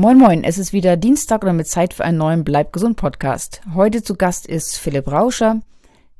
[0.00, 3.60] Moin Moin, es ist wieder Dienstag und damit Zeit für einen neuen Bleib gesund Podcast.
[3.74, 5.60] Heute zu Gast ist Philipp Rauscher.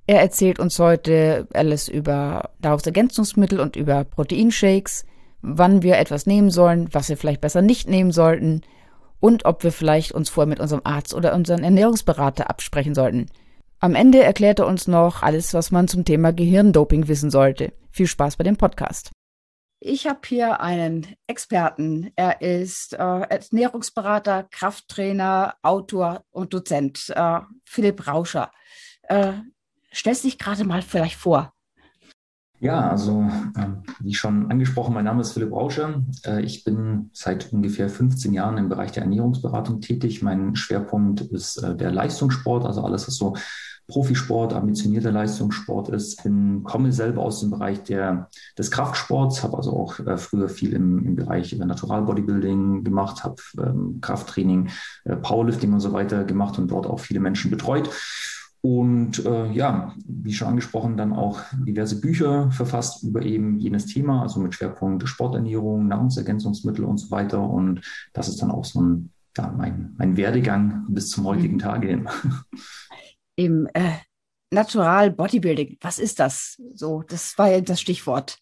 [0.06, 5.06] Er erzählt uns heute alles über Nahrungsergänzungsmittel und über Proteinshakes,
[5.40, 8.60] wann wir etwas nehmen sollen, was wir vielleicht besser nicht nehmen sollten
[9.18, 13.28] und ob wir vielleicht uns vorher mit unserem Arzt oder unserem Ernährungsberater absprechen sollten.
[13.78, 17.72] Am Ende erklärt er uns noch alles, was man zum Thema Gehirndoping wissen sollte.
[17.90, 19.10] Viel Spaß bei dem Podcast.
[19.82, 22.10] Ich habe hier einen Experten.
[22.14, 27.10] Er ist äh, Ernährungsberater, Krafttrainer, Autor und Dozent.
[27.16, 28.50] Äh, Philipp Rauscher.
[29.04, 29.32] Äh,
[29.90, 31.54] stellst dich gerade mal vielleicht vor.
[32.58, 33.26] Ja, also
[33.56, 33.68] äh,
[34.00, 36.02] wie schon angesprochen, mein Name ist Philipp Rauscher.
[36.26, 40.20] Äh, ich bin seit ungefähr 15 Jahren im Bereich der Ernährungsberatung tätig.
[40.20, 43.34] Mein Schwerpunkt ist äh, der Leistungssport, also alles, was so
[43.90, 46.22] Profisport, ambitionierter Leistungssport ist.
[46.22, 50.72] Bin, komme selber aus dem Bereich der, des Kraftsports, habe also auch äh, früher viel
[50.72, 54.68] im, im Bereich äh, Natural Bodybuilding gemacht, habe ähm, Krafttraining,
[55.04, 57.90] äh, Powerlifting und so weiter gemacht und dort auch viele Menschen betreut.
[58.62, 64.22] Und äh, ja, wie schon angesprochen, dann auch diverse Bücher verfasst über eben jenes Thema,
[64.22, 67.40] also mit Schwerpunkt Sporternährung, Nahrungsergänzungsmittel und so weiter.
[67.40, 67.80] Und
[68.12, 71.60] das ist dann auch so ein, ja, mein, mein Werdegang bis zum heutigen mhm.
[71.60, 72.08] Tage hin.
[73.36, 73.92] im äh,
[74.52, 75.78] Natural Bodybuilding.
[75.80, 76.56] Was ist das?
[76.74, 78.38] So, das war ja das Stichwort.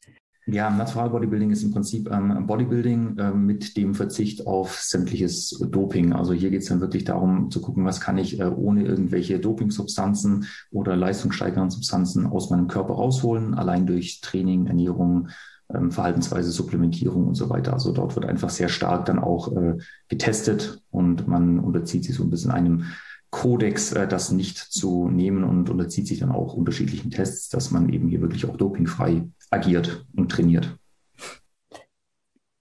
[0.50, 6.14] Ja, Natural Bodybuilding ist im Prinzip ähm, Bodybuilding äh, mit dem Verzicht auf sämtliches Doping.
[6.14, 9.38] Also hier geht es dann wirklich darum zu gucken, was kann ich äh, ohne irgendwelche
[9.40, 15.28] Dopingsubstanzen oder leistungssteigernden Substanzen aus meinem Körper rausholen, allein durch Training, Ernährung,
[15.68, 17.74] ähm, Verhaltensweise, Supplementierung und so weiter.
[17.74, 19.76] Also dort wird einfach sehr stark dann auch äh,
[20.08, 22.84] getestet und man unterzieht sich so ein bisschen einem
[23.30, 27.88] Kodex, äh, das nicht zu nehmen und unterzieht sich dann auch unterschiedlichen Tests, dass man
[27.92, 30.76] eben hier wirklich auch dopingfrei agiert und trainiert.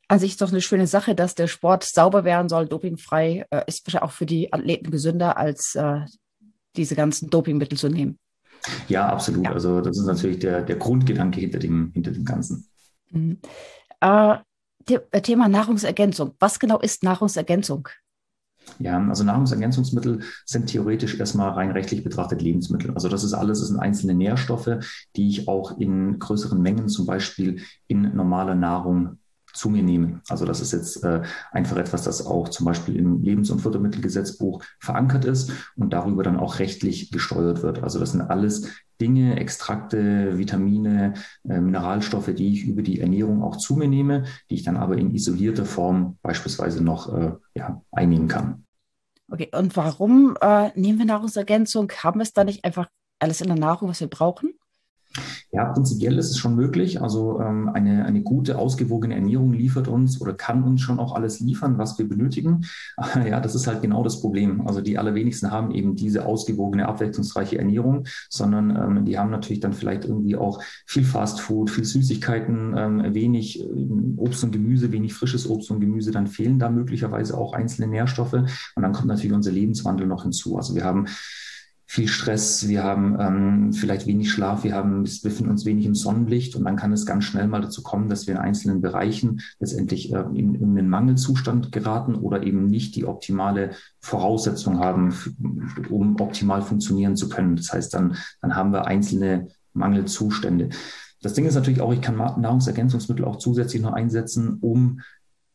[0.09, 3.45] An sich ist doch eine schöne Sache, dass der Sport sauber werden soll, dopingfrei.
[3.49, 6.01] Äh, ist wahrscheinlich auch für die Athleten gesünder, als äh,
[6.75, 8.17] diese ganzen Dopingmittel zu nehmen.
[8.87, 9.45] Ja, absolut.
[9.45, 9.51] Ja.
[9.51, 12.69] Also das ist natürlich der, der Grundgedanke hinter dem, hinter dem Ganzen.
[13.11, 13.39] Mhm.
[14.01, 14.37] Äh,
[15.11, 16.35] äh Thema Nahrungsergänzung.
[16.39, 17.89] Was genau ist Nahrungsergänzung?
[18.79, 22.91] Ja, also Nahrungsergänzungsmittel sind theoretisch erstmal rein rechtlich betrachtet Lebensmittel.
[22.93, 24.69] Also das ist alles, das sind einzelne Nährstoffe,
[25.15, 29.17] die ich auch in größeren Mengen zum Beispiel in normaler Nahrung
[29.53, 30.21] zu mir nehme.
[30.29, 34.63] Also das ist jetzt äh, einfach etwas, das auch zum Beispiel im Lebens- und Futtermittelgesetzbuch
[34.79, 37.81] verankert ist und darüber dann auch rechtlich gesteuert wird.
[37.81, 41.13] Also das sind alles Dinge, Extrakte, Vitamine,
[41.47, 44.97] äh, Mineralstoffe, die ich über die Ernährung auch zu mir nehme, die ich dann aber
[44.97, 48.65] in isolierter Form beispielsweise noch äh, ja, einnehmen kann.
[49.29, 51.91] Okay, und warum äh, nehmen wir Nahrungsergänzung?
[52.03, 52.87] Haben wir es da nicht einfach
[53.19, 54.56] alles in der Nahrung, was wir brauchen?
[55.51, 57.01] Ja, prinzipiell ist es schon möglich.
[57.01, 61.39] Also ähm, eine, eine gute, ausgewogene Ernährung liefert uns oder kann uns schon auch alles
[61.39, 62.65] liefern, was wir benötigen.
[63.25, 64.67] ja, das ist halt genau das Problem.
[64.67, 69.73] Also die allerwenigsten haben eben diese ausgewogene, abwechslungsreiche Ernährung, sondern ähm, die haben natürlich dann
[69.73, 73.65] vielleicht irgendwie auch viel Fastfood, viel Süßigkeiten, ähm, wenig äh,
[74.17, 76.11] Obst und Gemüse, wenig frisches Obst und Gemüse.
[76.11, 78.33] Dann fehlen da möglicherweise auch einzelne Nährstoffe.
[78.33, 80.57] Und dann kommt natürlich unser Lebenswandel noch hinzu.
[80.57, 81.07] Also wir haben
[81.89, 85.95] viel Stress, wir haben ähm, vielleicht wenig Schlaf, wir haben, wir befinden uns wenig im
[85.95, 89.39] Sonnenlicht und dann kann es ganz schnell mal dazu kommen, dass wir in einzelnen Bereichen
[89.59, 93.71] letztendlich äh, in, in einen Mangelzustand geraten oder eben nicht die optimale
[94.01, 95.13] Voraussetzung haben,
[95.89, 97.55] um optimal funktionieren zu können.
[97.55, 100.69] Das heißt, dann, dann haben wir einzelne Mangelzustände.
[101.21, 104.99] Das Ding ist natürlich auch, ich kann Nahrungsergänzungsmittel auch zusätzlich noch einsetzen, um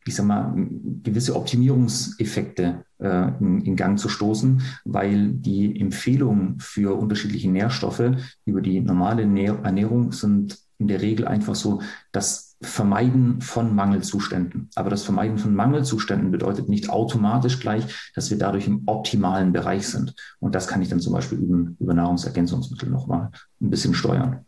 [0.07, 0.55] ich sag mal,
[1.03, 8.13] gewisse Optimierungseffekte äh, in, in, Gang zu stoßen, weil die Empfehlungen für unterschiedliche Nährstoffe
[8.45, 11.81] über die normale Ernährung sind in der Regel einfach so
[12.11, 14.69] das Vermeiden von Mangelzuständen.
[14.75, 19.89] Aber das Vermeiden von Mangelzuständen bedeutet nicht automatisch gleich, dass wir dadurch im optimalen Bereich
[19.89, 20.15] sind.
[20.39, 24.45] Und das kann ich dann zum Beispiel über, über Nahrungsergänzungsmittel nochmal ein bisschen steuern.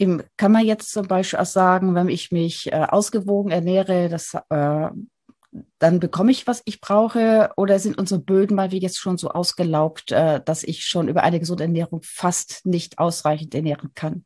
[0.00, 4.32] Eben kann man jetzt zum Beispiel auch sagen, wenn ich mich äh, ausgewogen ernähre, das,
[4.48, 4.88] äh,
[5.78, 7.50] dann bekomme ich, was ich brauche?
[7.58, 11.22] Oder sind unsere Böden mal wie jetzt schon so ausgelaugt, äh, dass ich schon über
[11.22, 14.24] eine gesunde Ernährung fast nicht ausreichend ernähren kann?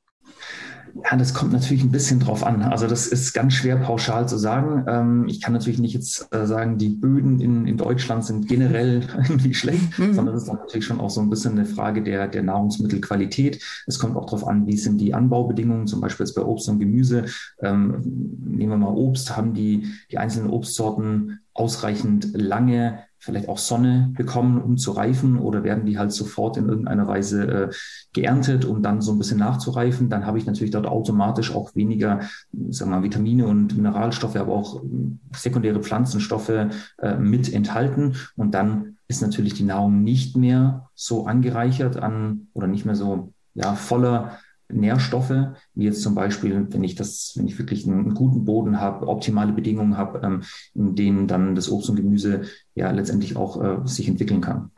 [1.03, 2.63] Ja, das kommt natürlich ein bisschen drauf an.
[2.63, 4.85] Also das ist ganz schwer pauschal zu sagen.
[4.87, 9.01] Ähm, ich kann natürlich nicht jetzt äh, sagen, die Böden in, in Deutschland sind generell
[9.17, 10.15] irgendwie schlecht, mhm.
[10.15, 13.61] sondern es ist natürlich schon auch so ein bisschen eine Frage der, der Nahrungsmittelqualität.
[13.87, 16.79] Es kommt auch darauf an, wie sind die Anbaubedingungen, zum Beispiel jetzt bei Obst und
[16.79, 17.25] Gemüse.
[17.61, 18.01] Ähm,
[18.45, 24.61] nehmen wir mal Obst, haben die, die einzelnen Obstsorten ausreichend lange vielleicht auch Sonne bekommen,
[24.61, 25.39] um zu reifen?
[25.39, 27.71] Oder werden die halt sofort in irgendeiner Weise äh,
[28.13, 32.21] geerntet, um dann so ein bisschen nachzureifen, dann habe ich natürlich dort automatisch auch weniger,
[32.71, 38.15] sagen wir mal, Vitamine und Mineralstoffe, aber auch ähm, sekundäre Pflanzenstoffe äh, mit enthalten.
[38.37, 43.33] Und dann ist natürlich die Nahrung nicht mehr so angereichert an oder nicht mehr so
[43.55, 44.39] ja, voller
[44.75, 49.09] Nährstoffe, wie jetzt zum Beispiel, wenn ich das, wenn ich wirklich einen, guten Boden habe,
[49.09, 50.43] optimale Bedingungen habe, ähm,
[50.75, 52.43] in denen dann das Obst und Gemüse
[52.75, 54.71] ja letztendlich auch äh, sich entwickeln kann.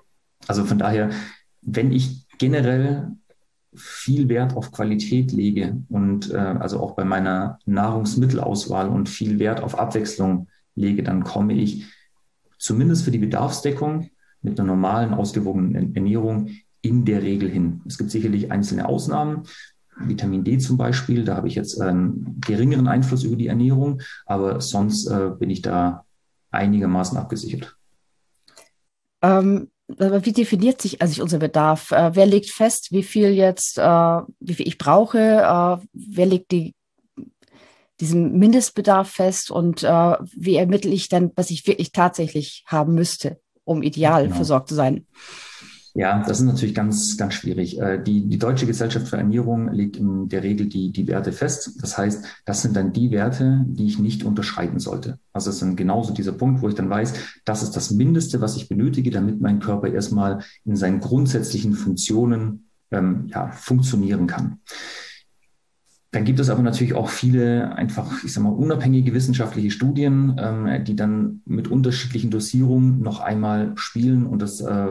[0.46, 1.10] Also von daher,
[1.62, 3.12] wenn ich generell
[3.74, 9.62] viel Wert auf Qualität lege und äh, also auch bei meiner Nahrungsmittelauswahl und viel Wert
[9.62, 11.86] auf Abwechslung lege, dann komme ich
[12.58, 14.10] zumindest für die Bedarfsdeckung
[14.42, 16.50] mit einer normalen, ausgewogenen Ernährung
[16.80, 17.82] in der Regel hin.
[17.86, 19.42] Es gibt sicherlich einzelne Ausnahmen,
[19.98, 24.60] Vitamin D zum Beispiel, da habe ich jetzt einen geringeren Einfluss über die Ernährung, aber
[24.60, 26.04] sonst äh, bin ich da
[26.50, 27.76] einigermaßen abgesichert.
[29.22, 31.92] Ähm, wie definiert sich also unser Bedarf?
[31.92, 35.18] Äh, wer legt fest, wie viel jetzt, äh, wie viel ich brauche?
[35.18, 36.74] Äh, wer legt die,
[38.00, 43.40] diesen Mindestbedarf fest und äh, wie ermittle ich dann, was ich wirklich tatsächlich haben müsste,
[43.64, 44.36] um ideal genau.
[44.36, 45.06] versorgt zu sein?
[45.98, 47.80] Ja, das ist natürlich ganz, ganz schwierig.
[47.80, 51.78] Äh, die, die Deutsche Gesellschaft für Ernährung legt in der Regel die, die Werte fest.
[51.80, 55.18] Das heißt, das sind dann die Werte, die ich nicht unterschreiten sollte.
[55.32, 57.14] Also es sind genauso dieser Punkt, wo ich dann weiß,
[57.46, 62.68] das ist das Mindeste, was ich benötige, damit mein Körper erstmal in seinen grundsätzlichen Funktionen
[62.90, 64.60] ähm, ja, funktionieren kann.
[66.12, 70.84] Dann gibt es aber natürlich auch viele einfach, ich sag mal, unabhängige wissenschaftliche Studien, ähm,
[70.84, 74.88] die dann mit unterschiedlichen Dosierungen noch einmal spielen und das äh,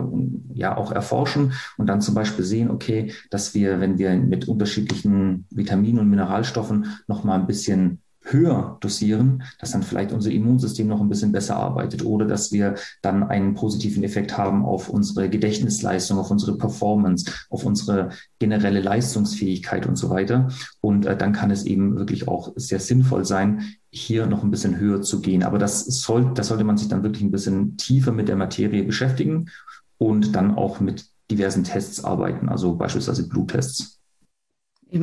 [0.54, 5.48] ja auch erforschen und dann zum Beispiel sehen, okay, dass wir, wenn wir mit unterschiedlichen
[5.50, 11.00] Vitaminen und Mineralstoffen noch mal ein bisschen höher dosieren, dass dann vielleicht unser Immunsystem noch
[11.00, 16.18] ein bisschen besser arbeitet oder dass wir dann einen positiven Effekt haben auf unsere Gedächtnisleistung,
[16.18, 20.50] auf unsere Performance, auf unsere generelle Leistungsfähigkeit und so weiter.
[20.82, 24.78] Und äh, dann kann es eben wirklich auch sehr sinnvoll sein, hier noch ein bisschen
[24.78, 25.44] höher zu gehen.
[25.44, 28.84] Aber das soll, das sollte man sich dann wirklich ein bisschen tiefer mit der Materie
[28.84, 29.50] beschäftigen
[29.98, 34.00] und dann auch mit diversen Tests arbeiten, also beispielsweise Bluttests.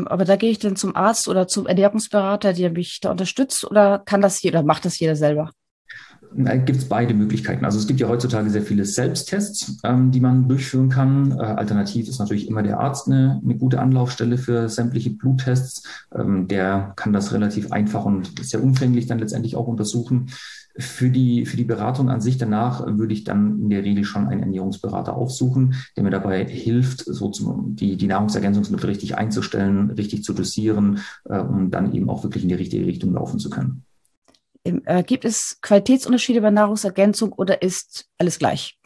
[0.06, 3.98] Aber da gehe ich dann zum Arzt oder zum Ernährungsberater, der mich da unterstützt, oder
[3.98, 5.50] kann das jeder, macht das jeder selber?
[6.34, 7.66] Gibt es beide Möglichkeiten.
[7.66, 11.32] Also es gibt ja heutzutage sehr viele Selbsttests, ähm, die man durchführen kann.
[11.32, 15.82] Äh, alternativ ist natürlich immer der Arzt eine, eine gute Anlaufstelle für sämtliche Bluttests.
[16.14, 20.30] Ähm, der kann das relativ einfach und sehr umfänglich dann letztendlich auch untersuchen.
[20.78, 24.26] Für die, für die Beratung an sich danach würde ich dann in der Regel schon
[24.28, 30.24] einen Ernährungsberater aufsuchen, der mir dabei hilft, so zum, die, die Nahrungsergänzungsmittel richtig einzustellen, richtig
[30.24, 33.84] zu dosieren, äh, um dann eben auch wirklich in die richtige Richtung laufen zu können.
[34.64, 38.78] Äh, gibt es Qualitätsunterschiede bei Nahrungsergänzung oder ist alles gleich?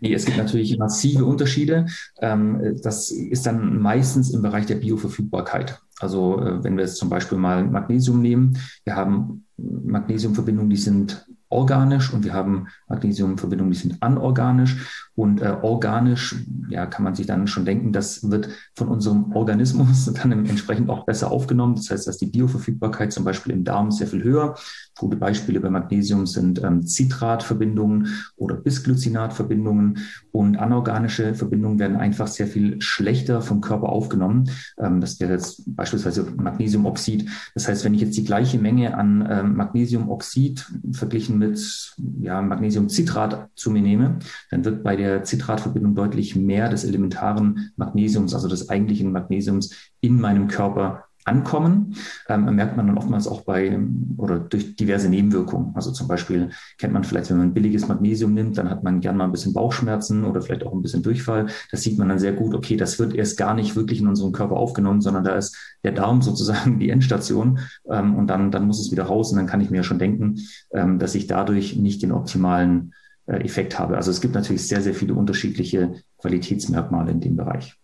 [0.00, 1.86] Nee, es gibt natürlich massive Unterschiede.
[2.20, 5.80] Ähm, das ist dann meistens im Bereich der Bioverfügbarkeit.
[5.98, 11.26] Also äh, wenn wir jetzt zum Beispiel mal Magnesium nehmen, wir haben Magnesiumverbindungen, die sind
[11.48, 15.03] organisch und wir haben Magnesiumverbindungen, die sind anorganisch.
[15.16, 16.34] Und äh, organisch,
[16.68, 21.06] ja, kann man sich dann schon denken, das wird von unserem Organismus dann entsprechend auch
[21.06, 21.76] besser aufgenommen.
[21.76, 24.56] Das heißt, dass die Bioverfügbarkeit zum Beispiel im Darm sehr viel höher.
[24.96, 29.98] Gute Beispiele bei Magnesium sind ähm, Citratverbindungen oder Bisglycinatverbindungen
[30.32, 34.50] und anorganische Verbindungen werden einfach sehr viel schlechter vom Körper aufgenommen.
[34.78, 37.28] Ähm, das wäre jetzt beispielsweise Magnesiumoxid.
[37.54, 43.50] Das heißt, wenn ich jetzt die gleiche Menge an ähm, Magnesiumoxid verglichen mit ja, Magnesiumcitrat
[43.54, 44.18] zu mir nehme,
[44.50, 50.20] dann wird bei der Citratverbindung deutlich mehr des elementaren Magnesiums, also des eigentlichen Magnesiums in
[50.20, 51.96] meinem Körper ankommen,
[52.28, 53.78] ähm, merkt man dann oftmals auch bei
[54.18, 55.72] oder durch diverse Nebenwirkungen.
[55.74, 59.16] Also zum Beispiel kennt man vielleicht, wenn man billiges Magnesium nimmt, dann hat man gern
[59.16, 61.46] mal ein bisschen Bauchschmerzen oder vielleicht auch ein bisschen Durchfall.
[61.70, 64.32] Das sieht man dann sehr gut, okay, das wird erst gar nicht wirklich in unserem
[64.32, 67.58] Körper aufgenommen, sondern da ist der Darm sozusagen die Endstation
[67.90, 70.40] ähm, und dann, dann muss es wieder raus und dann kann ich mir schon denken,
[70.72, 72.92] ähm, dass ich dadurch nicht den optimalen
[73.26, 73.96] Effekt habe.
[73.96, 77.74] Also es gibt natürlich sehr, sehr viele unterschiedliche Qualitätsmerkmale in dem Bereich.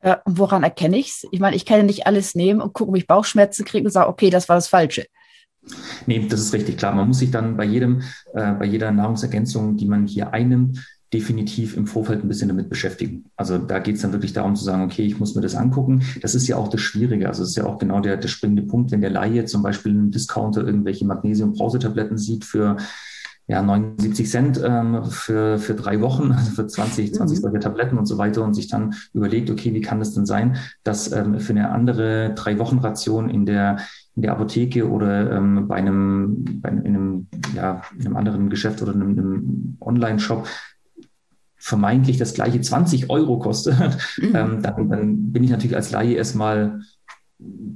[0.00, 1.26] Äh, woran erkenne ich es?
[1.30, 3.92] Ich meine, ich kann ja nicht alles nehmen und gucken, ob ich Bauchschmerzen kriege und
[3.92, 5.06] sage, okay, das war das Falsche.
[6.06, 6.94] Nee, das ist richtig klar.
[6.94, 8.02] Man muss sich dann bei jedem,
[8.34, 10.78] äh, bei jeder Nahrungsergänzung, die man hier einnimmt,
[11.12, 13.26] definitiv im Vorfeld ein bisschen damit beschäftigen.
[13.36, 16.02] Also da geht es dann wirklich darum zu sagen, okay, ich muss mir das angucken.
[16.20, 17.28] Das ist ja auch das Schwierige.
[17.28, 19.92] Also es ist ja auch genau der, der springende Punkt, wenn der Laie zum Beispiel
[19.92, 22.76] einen Discounter irgendwelche Magnesium-Brausetabletten sieht für
[23.48, 27.42] ja, 79 Cent ähm, für, für drei Wochen, also für 20, 20 mhm.
[27.42, 30.56] solche Tabletten und so weiter und sich dann überlegt, okay, wie kann das denn sein,
[30.82, 33.78] dass ähm, für eine andere drei Wochen Ration in der
[34.16, 38.94] in der Apotheke oder ähm, bei einem, bei einem, ja, in einem anderen Geschäft oder
[38.94, 40.48] einem, einem Online-Shop
[41.56, 43.76] vermeintlich das gleiche 20 Euro kostet,
[44.18, 44.34] mhm.
[44.34, 46.80] ähm, dann, dann bin ich natürlich als Laie erstmal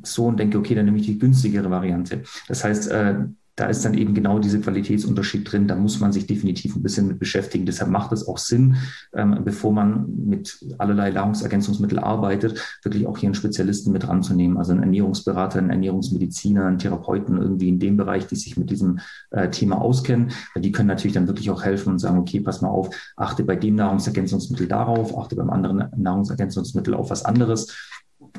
[0.03, 2.23] so und denke, okay, dann nehme ich die günstigere Variante.
[2.49, 3.17] Das heißt, äh,
[3.61, 5.69] da ist dann eben genau dieser Qualitätsunterschied drin.
[5.69, 7.67] Da muss man sich definitiv ein bisschen mit beschäftigen.
[7.67, 8.77] Deshalb macht es auch Sinn,
[9.13, 14.57] ähm, bevor man mit allerlei Nahrungsergänzungsmitteln arbeitet, wirklich auch hier einen Spezialisten mit ranzunehmen.
[14.57, 19.01] Also einen Ernährungsberater, einen Ernährungsmediziner, einen Therapeuten irgendwie in dem Bereich, die sich mit diesem
[19.31, 20.31] äh, Thema auskennen.
[20.57, 23.57] Die können natürlich dann wirklich auch helfen und sagen, okay, pass mal auf, achte bei
[23.57, 27.77] dem Nahrungsergänzungsmittel darauf, achte beim anderen Nahrungsergänzungsmittel auf was anderes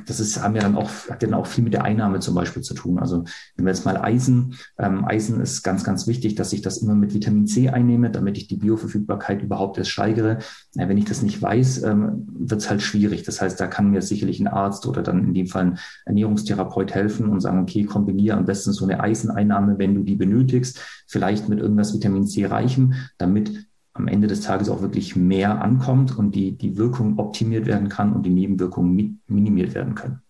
[0.06, 2.62] das ist, haben ja dann auch, hat dann auch viel mit der Einnahme zum Beispiel
[2.62, 3.00] zu tun.
[3.00, 3.24] Also
[3.56, 6.96] wenn wir jetzt mal Eisen, ähm, Eisen ist ganz, ganz wichtig, dass ich das immer
[6.96, 10.40] mit Vitamin C einnehme, damit ich die Bioverfügbarkeit überhaupt erst steigere.
[10.76, 13.24] Ja, wenn ich das nicht weiß, ähm, wird es halt schwierig.
[13.24, 16.94] Das heißt, da kann mir sicherlich ein Arzt oder dann in dem Fall ein Ernährungstherapeut
[16.94, 21.50] helfen und sagen, okay, kombiniere am besten so eine Eiseneinnahme, wenn du die benötigst, vielleicht
[21.50, 26.34] mit irgendwas Vitamin C reichen, damit am Ende des Tages auch wirklich mehr ankommt und
[26.34, 30.22] die, die Wirkung optimiert werden kann und die Nebenwirkungen minimiert werden können.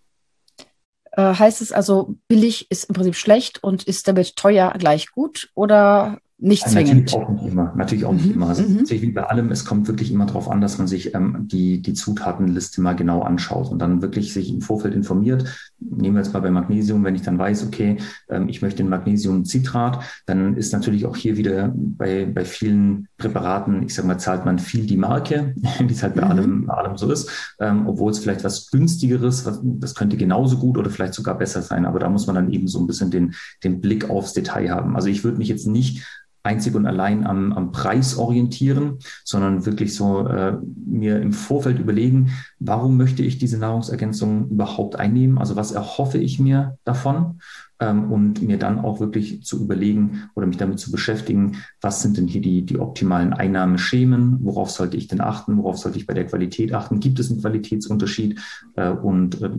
[1.11, 5.51] Äh, heißt es also, billig ist im Prinzip schlecht und ist damit teuer gleich gut
[5.55, 7.11] oder nicht zwingend.
[7.11, 7.73] Natürlich auch nicht immer.
[7.75, 8.33] Natürlich auch nicht mhm.
[8.33, 8.47] immer.
[8.47, 8.77] Also mhm.
[8.77, 11.81] natürlich wie bei allem, es kommt wirklich immer darauf an, dass man sich ähm, die,
[11.81, 15.70] die Zutatenliste mal genau anschaut und dann wirklich sich im Vorfeld informiert.
[15.81, 17.97] Nehmen wir jetzt mal bei Magnesium, wenn ich dann weiß, okay,
[18.29, 23.83] ähm, ich möchte ein Magnesiumcitrat, dann ist natürlich auch hier wieder bei, bei vielen Präparaten,
[23.83, 26.31] ich sage mal, zahlt man viel die Marke, wie es halt bei, mhm.
[26.31, 30.57] allem, bei allem so ist, ähm, obwohl es vielleicht was günstigeres, was, das könnte genauso
[30.57, 33.11] gut oder vielleicht sogar besser sein, aber da muss man dann eben so ein bisschen
[33.11, 33.33] den,
[33.63, 34.95] den Blick aufs Detail haben.
[34.95, 36.05] Also ich würde mich jetzt nicht
[36.43, 42.31] einzig und allein am, am Preis orientieren, sondern wirklich so äh, mir im Vorfeld überlegen,
[42.59, 45.37] warum möchte ich diese Nahrungsergänzung überhaupt einnehmen?
[45.37, 47.39] Also was erhoffe ich mir davon?
[47.81, 52.15] Ähm, und mir dann auch wirklich zu überlegen oder mich damit zu beschäftigen, was sind
[52.15, 54.37] denn hier die, die optimalen Einnahmeschemen?
[54.41, 55.57] Worauf sollte ich denn achten?
[55.57, 56.99] Worauf sollte ich bei der Qualität achten?
[56.99, 58.39] Gibt es einen Qualitätsunterschied?
[58.75, 59.49] Äh, und äh,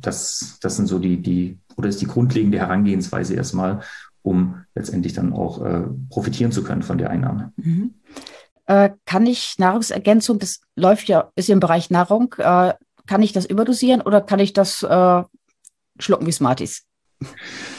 [0.00, 3.80] das, das sind so die, die, oder ist die grundlegende Herangehensweise erstmal,
[4.22, 7.52] um letztendlich dann auch äh, profitieren zu können von der Einnahme.
[7.56, 7.94] Mhm.
[8.66, 12.74] Äh, kann ich Nahrungsergänzung, das läuft ja, ist ja im Bereich Nahrung, äh,
[13.06, 15.22] kann ich das überdosieren oder kann ich das äh,
[15.98, 16.84] schlucken wie Smarties?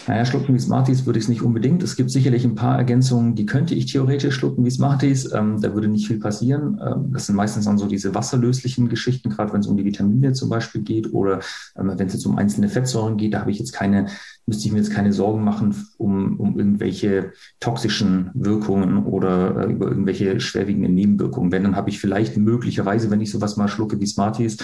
[0.08, 1.82] Naja, schlucken wie Smarties würde ich es nicht unbedingt.
[1.84, 5.32] Es gibt sicherlich ein paar Ergänzungen, die könnte ich theoretisch schlucken wie Smarties.
[5.34, 6.80] Ähm, da würde nicht viel passieren.
[6.86, 10.34] Ähm, das sind meistens dann so diese wasserlöslichen Geschichten, gerade wenn es um die Vitamine
[10.34, 11.40] zum Beispiel geht oder
[11.78, 14.08] ähm, wenn es jetzt um einzelne Fettsäuren geht, da habe ich jetzt keine,
[14.46, 19.88] müsste ich mir jetzt keine Sorgen machen um, um irgendwelche toxischen Wirkungen oder äh, über
[19.88, 21.52] irgendwelche schwerwiegenden Nebenwirkungen.
[21.52, 24.58] Wenn, dann habe ich vielleicht möglicherweise, wenn ich sowas mal schlucke wie Smarties,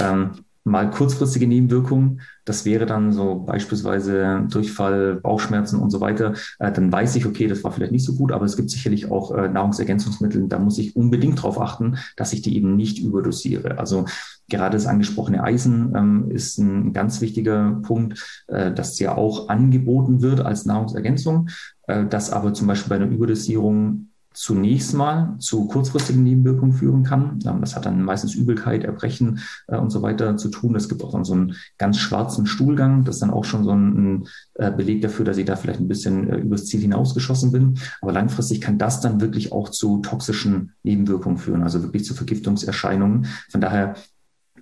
[0.00, 0.30] ähm,
[0.66, 2.20] mal kurzfristige Nebenwirkungen.
[2.44, 6.34] Das wäre dann so beispielsweise Durchfall, Bauchschmerzen und so weiter.
[6.58, 9.10] Äh, dann weiß ich, okay, das war vielleicht nicht so gut, aber es gibt sicherlich
[9.10, 13.78] auch äh, Nahrungsergänzungsmittel, da muss ich unbedingt darauf achten, dass ich die eben nicht überdosiere.
[13.78, 14.06] Also
[14.48, 20.20] gerade das angesprochene Eisen ähm, ist ein ganz wichtiger Punkt, äh, dass ja auch angeboten
[20.20, 21.48] wird als Nahrungsergänzung,
[21.86, 27.40] äh, dass aber zum Beispiel bei einer Überdosierung zunächst mal zu kurzfristigen Nebenwirkungen führen kann.
[27.40, 30.76] Das hat dann meistens Übelkeit, Erbrechen äh, und so weiter zu tun.
[30.76, 33.04] Es gibt auch dann so einen ganz schwarzen Stuhlgang.
[33.04, 35.88] Das ist dann auch schon so ein, äh, Beleg dafür, dass ich da vielleicht ein
[35.88, 37.78] bisschen äh, übers Ziel hinausgeschossen bin.
[38.02, 43.26] Aber langfristig kann das dann wirklich auch zu toxischen Nebenwirkungen führen, also wirklich zu Vergiftungserscheinungen.
[43.50, 43.94] Von daher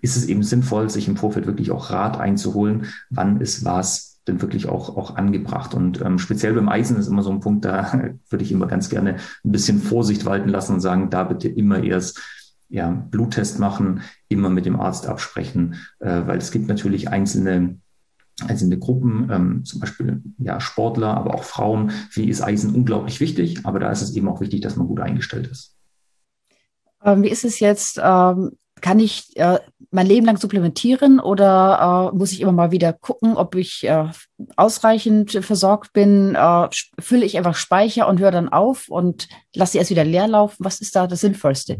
[0.03, 4.41] ist es eben sinnvoll, sich im Vorfeld wirklich auch Rat einzuholen, wann ist was denn
[4.41, 5.75] wirklich auch, auch angebracht.
[5.75, 7.93] Und ähm, speziell beim Eisen ist immer so ein Punkt, da
[8.31, 11.83] würde ich immer ganz gerne ein bisschen Vorsicht walten lassen und sagen, da bitte immer
[11.83, 12.21] erst
[12.69, 17.79] ja, Bluttest machen, immer mit dem Arzt absprechen, äh, weil es gibt natürlich einzelne
[18.43, 23.21] einzelne Gruppen, ähm, zum Beispiel ja, Sportler, aber auch Frauen, für die ist Eisen unglaublich
[23.21, 25.77] wichtig, aber da ist es eben auch wichtig, dass man gut eingestellt ist.
[27.05, 28.01] Ähm, wie ist es jetzt?
[28.03, 28.53] Ähm,
[28.85, 29.61] kann ich äh,
[29.91, 34.09] mein Leben lang supplementieren oder äh, muss ich immer mal wieder gucken, ob ich äh,
[34.57, 36.35] ausreichend versorgt bin?
[36.35, 36.69] Äh,
[37.01, 40.57] fülle ich einfach Speicher und höre dann auf und lasse sie erst wieder leer laufen?
[40.59, 41.79] Was ist da das Sinnvollste?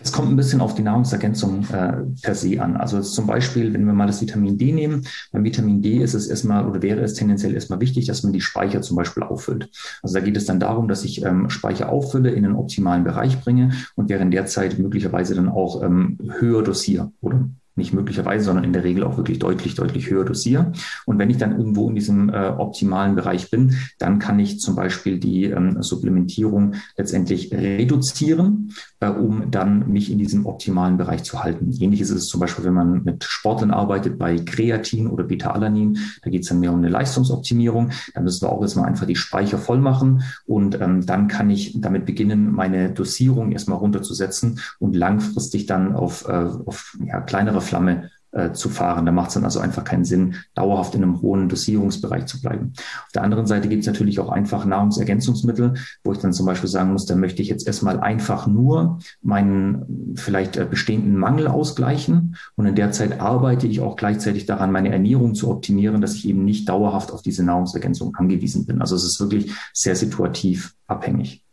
[0.00, 2.76] Es kommt ein bisschen auf die Nahrungsergänzung äh, per se an.
[2.76, 6.26] Also zum Beispiel, wenn wir mal das Vitamin D nehmen, beim Vitamin D ist es
[6.26, 9.70] erstmal oder wäre es tendenziell erstmal wichtig, dass man die Speicher zum Beispiel auffüllt.
[10.02, 13.40] Also da geht es dann darum, dass ich ähm, Speicher auffülle, in einen optimalen Bereich
[13.40, 18.64] bringe und während der Zeit möglicherweise dann auch ähm, höher dosiere oder nicht möglicherweise, sondern
[18.64, 20.72] in der Regel auch wirklich deutlich, deutlich höher dosiere.
[21.04, 24.74] Und wenn ich dann irgendwo in diesem äh, optimalen Bereich bin, dann kann ich zum
[24.74, 31.42] Beispiel die ähm, Supplementierung letztendlich reduzieren, äh, um dann mich in diesem optimalen Bereich zu
[31.42, 31.72] halten.
[31.78, 35.98] Ähnliches ist es zum Beispiel, wenn man mit Sportlern arbeitet bei Kreatin oder Beta-Alanin.
[36.22, 37.90] Da geht es dann mehr um eine Leistungsoptimierung.
[38.14, 41.80] Da müssen wir auch erstmal einfach die Speicher voll machen und ähm, dann kann ich
[41.80, 48.10] damit beginnen, meine Dosierung erstmal runterzusetzen und langfristig dann auf, äh, auf ja, kleinere Flamme
[48.36, 49.06] äh, zu fahren.
[49.06, 52.72] Da macht es dann also einfach keinen Sinn, dauerhaft in einem hohen Dosierungsbereich zu bleiben.
[52.76, 56.68] Auf der anderen Seite gibt es natürlich auch einfach Nahrungsergänzungsmittel, wo ich dann zum Beispiel
[56.68, 62.36] sagen muss, da möchte ich jetzt erstmal einfach nur meinen vielleicht äh, bestehenden Mangel ausgleichen
[62.56, 66.28] und in der Zeit arbeite ich auch gleichzeitig daran, meine Ernährung zu optimieren, dass ich
[66.28, 68.82] eben nicht dauerhaft auf diese Nahrungsergänzung angewiesen bin.
[68.82, 71.45] Also es ist wirklich sehr situativ abhängig.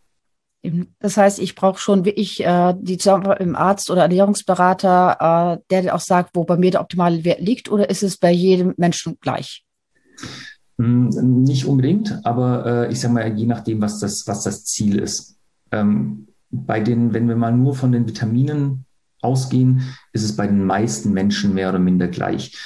[1.00, 2.98] Das heißt, ich brauche schon wirklich äh, die
[3.40, 7.70] im Arzt oder Ernährungsberater, äh, der auch sagt, wo bei mir der optimale Wert liegt,
[7.70, 9.66] oder ist es bei jedem Menschen gleich?
[10.78, 11.10] Hm,
[11.44, 15.38] nicht unbedingt, aber äh, ich sage mal, je nachdem, was das, was das Ziel ist.
[15.72, 18.86] Ähm, bei den, wenn wir mal nur von den Vitaminen
[19.22, 22.58] ausgehen, ist es bei den meisten Menschen mehr oder minder gleich.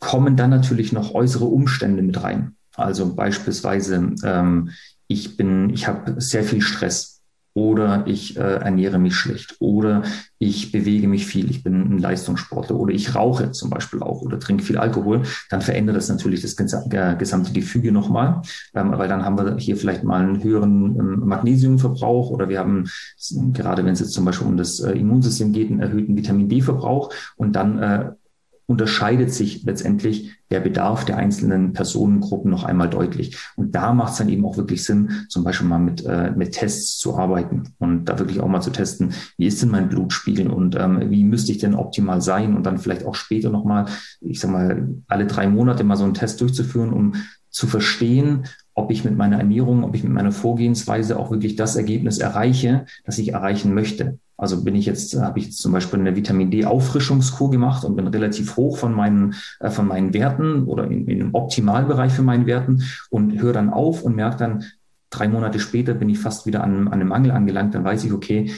[0.00, 2.56] Kommen dann natürlich noch äußere Umstände mit rein.
[2.74, 4.70] Also beispielsweise ähm,
[5.10, 7.20] ich bin, ich habe sehr viel Stress
[7.52, 10.04] oder ich äh, ernähre mich schlecht oder
[10.38, 14.38] ich bewege mich viel, ich bin ein Leistungssportler oder ich rauche zum Beispiel auch oder
[14.38, 19.36] trinke viel Alkohol, dann verändert das natürlich das gesamte Gefüge nochmal, ähm, weil dann haben
[19.36, 22.88] wir hier vielleicht mal einen höheren ähm, Magnesiumverbrauch oder wir haben,
[23.52, 27.12] gerade wenn es jetzt zum Beispiel um das äh, Immunsystem geht, einen erhöhten Vitamin D-Verbrauch
[27.34, 28.10] und dann äh,
[28.70, 33.36] unterscheidet sich letztendlich der Bedarf der einzelnen Personengruppen noch einmal deutlich.
[33.56, 36.52] Und da macht es dann eben auch wirklich Sinn, zum Beispiel mal mit, äh, mit
[36.52, 40.48] Tests zu arbeiten und da wirklich auch mal zu testen, wie ist denn mein Blutspiegel
[40.48, 43.86] und ähm, wie müsste ich denn optimal sein und dann vielleicht auch später nochmal,
[44.20, 47.14] ich sag mal, alle drei Monate mal so einen Test durchzuführen, um
[47.50, 51.74] zu verstehen, ob ich mit meiner Ernährung, ob ich mit meiner Vorgehensweise auch wirklich das
[51.74, 54.20] Ergebnis erreiche, das ich erreichen möchte.
[54.40, 57.94] Also bin ich jetzt, habe ich jetzt zum Beispiel eine Vitamin D Auffrischungskur gemacht und
[57.94, 62.22] bin relativ hoch von meinen, äh, von meinen Werten oder in, in einem Optimalbereich für
[62.22, 64.64] meinen Werten und höre dann auf und merke dann,
[65.10, 68.12] drei Monate später bin ich fast wieder an, an einem Mangel angelangt, dann weiß ich,
[68.12, 68.50] okay,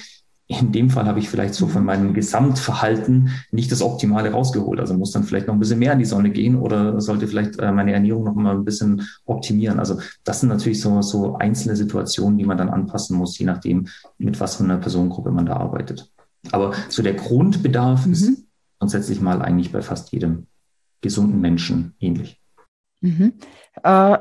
[0.61, 4.81] in dem Fall habe ich vielleicht so von meinem Gesamtverhalten nicht das Optimale rausgeholt.
[4.81, 7.59] Also muss dann vielleicht noch ein bisschen mehr in die Sonne gehen oder sollte vielleicht
[7.59, 9.79] äh, meine Ernährung noch mal ein bisschen optimieren.
[9.79, 13.87] Also das sind natürlich so, so einzelne Situationen, die man dann anpassen muss, je nachdem,
[14.19, 16.11] mit was für einer Personengruppe man da arbeitet.
[16.51, 18.13] Aber so der Grundbedarf mhm.
[18.13, 18.45] ist
[18.79, 20.47] grundsätzlich mal eigentlich bei fast jedem
[21.01, 22.41] gesunden Menschen ähnlich.
[23.01, 23.35] Mhm.
[23.83, 24.19] Äh,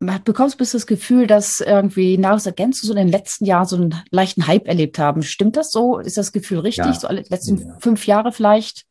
[0.00, 3.94] man bekommt bis das Gefühl, dass irgendwie Nahrungsergänzungen so in den letzten Jahren so einen
[4.10, 5.22] leichten Hype erlebt haben.
[5.22, 5.98] Stimmt das so?
[5.98, 6.86] Ist das Gefühl richtig?
[6.86, 6.94] Ja.
[6.94, 7.76] So alle letzten ja.
[7.80, 8.86] fünf Jahre vielleicht?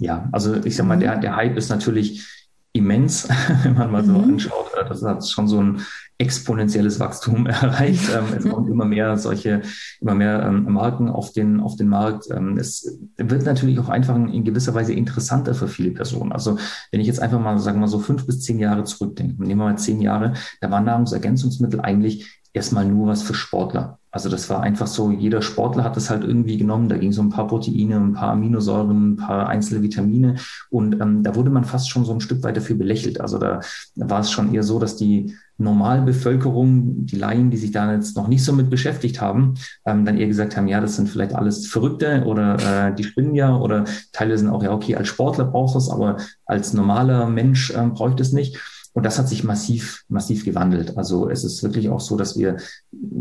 [0.00, 2.26] Ja, also ich sag mal, der, der Hype ist natürlich
[2.72, 3.28] immens,
[3.62, 4.24] wenn man mal so mhm.
[4.32, 4.66] anschaut.
[4.76, 5.86] Äh, das hat schon so ein
[6.18, 8.10] exponentielles Wachstum erreicht.
[8.14, 9.62] Ähm, es kommen immer mehr solche,
[10.00, 12.26] immer mehr ähm, Marken auf den, auf den Markt.
[12.30, 16.32] Ähm, es wird natürlich auch einfach in gewisser Weise interessanter für viele Personen.
[16.32, 16.58] Also
[16.90, 19.60] wenn ich jetzt einfach mal, sagen wir mal so fünf bis zehn Jahre zurückdenke, nehmen
[19.60, 23.98] wir mal zehn Jahre, da waren Nahrungsergänzungsmittel eigentlich erstmal nur was für Sportler.
[24.10, 26.88] Also das war einfach so, jeder Sportler hat das halt irgendwie genommen.
[26.88, 30.36] Da ging es um ein paar Proteine, ein paar Aminosäuren, ein paar einzelne Vitamine.
[30.70, 33.20] Und ähm, da wurde man fast schon so ein Stück weit dafür belächelt.
[33.20, 33.60] Also da,
[33.94, 38.16] da war es schon eher so, dass die Normalbevölkerung, die Laien, die sich da jetzt
[38.16, 41.34] noch nicht so mit beschäftigt haben, ähm, dann eher gesagt haben, ja, das sind vielleicht
[41.34, 45.44] alles Verrückte oder äh, die spinnen ja oder Teile sind auch, ja, okay, als Sportler
[45.44, 48.58] brauchst du es, aber als normaler Mensch ähm, bräuchte es nicht.
[48.96, 50.96] Und das hat sich massiv, massiv gewandelt.
[50.96, 52.56] Also es ist wirklich auch so, dass wir,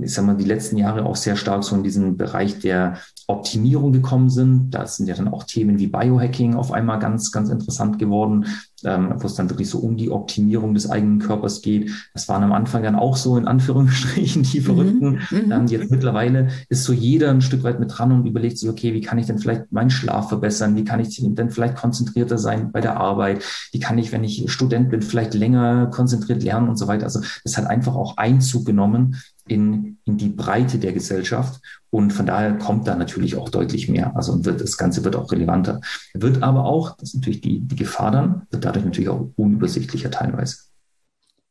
[0.02, 3.92] ich sag mal, die letzten Jahre auch sehr stark so in diesen Bereich der Optimierung
[3.92, 4.72] gekommen sind.
[4.72, 8.46] Da sind ja dann auch Themen wie Biohacking auf einmal ganz, ganz interessant geworden,
[8.84, 11.92] ähm, wo es dann wirklich so um die Optimierung des eigenen Körpers geht.
[12.14, 15.20] Das waren am Anfang dann auch so in Anführungsstrichen die mhm, Verrückten.
[15.32, 18.70] Mhm, ähm, jetzt mittlerweile ist so jeder ein Stück weit mit dran und überlegt sich,
[18.70, 20.76] okay, wie kann ich denn vielleicht meinen Schlaf verbessern?
[20.76, 23.44] Wie kann ich denn vielleicht konzentrierter sein bei der Arbeit?
[23.72, 27.06] Wie kann ich, wenn ich Student bin, vielleicht länger konzentriert lernen und so weiter?
[27.06, 29.16] Also das hat einfach auch Einzug genommen
[29.48, 31.62] in, in die Breite der Gesellschaft.
[31.90, 34.16] Und von daher kommt da natürlich auch deutlich mehr.
[34.16, 35.82] Also wird, das Ganze wird auch relevanter.
[36.14, 40.12] Wird aber auch, das ist natürlich die, die Gefahr dann, wird dadurch natürlich auch unübersichtlicher
[40.12, 40.58] teilweise.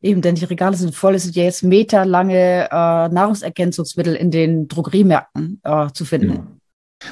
[0.03, 1.15] Eben, denn die Regale sind voll.
[1.15, 6.33] Es sind ja jetzt meterlange äh, Nahrungsergänzungsmittel in den Drogeriemärkten äh, zu finden.
[6.33, 6.47] Ja.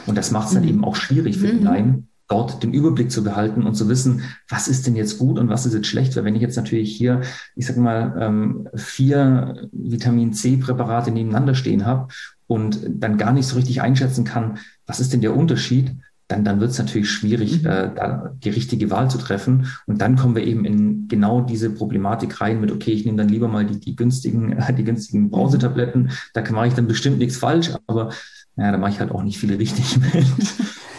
[0.06, 0.68] Und das macht es dann mhm.
[0.68, 1.50] eben auch schwierig für mhm.
[1.50, 5.38] den Laien, dort den Überblick zu behalten und zu wissen, was ist denn jetzt gut
[5.38, 6.16] und was ist jetzt schlecht.
[6.16, 7.22] Weil wenn ich jetzt natürlich hier,
[7.56, 12.08] ich sag mal, ähm, vier Vitamin C-Präparate nebeneinander stehen habe
[12.46, 15.92] und dann gar nicht so richtig einschätzen kann, was ist denn der Unterschied,
[16.32, 17.68] dann, dann wird es natürlich schwierig, mhm.
[17.68, 19.66] äh, da die richtige Wahl zu treffen.
[19.86, 23.28] Und dann kommen wir eben in genau diese Problematik rein mit, okay, ich nehme dann
[23.28, 27.36] lieber mal die, die günstigen, äh, die günstigen Brausetabletten, da mache ich dann bestimmt nichts
[27.36, 28.10] falsch, aber
[28.56, 30.26] ja, da mache ich halt auch nicht viele richtig mit.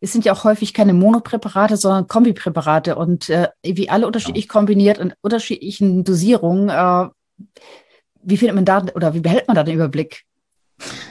[0.00, 4.98] Es sind ja auch häufig keine Monopräparate, sondern Kombipräparate und äh, wie alle unterschiedlich kombiniert
[4.98, 6.68] in unterschiedlichen Dosierungen.
[6.68, 7.08] Äh,
[8.22, 10.24] wie findet man da oder wie behält man da den Überblick?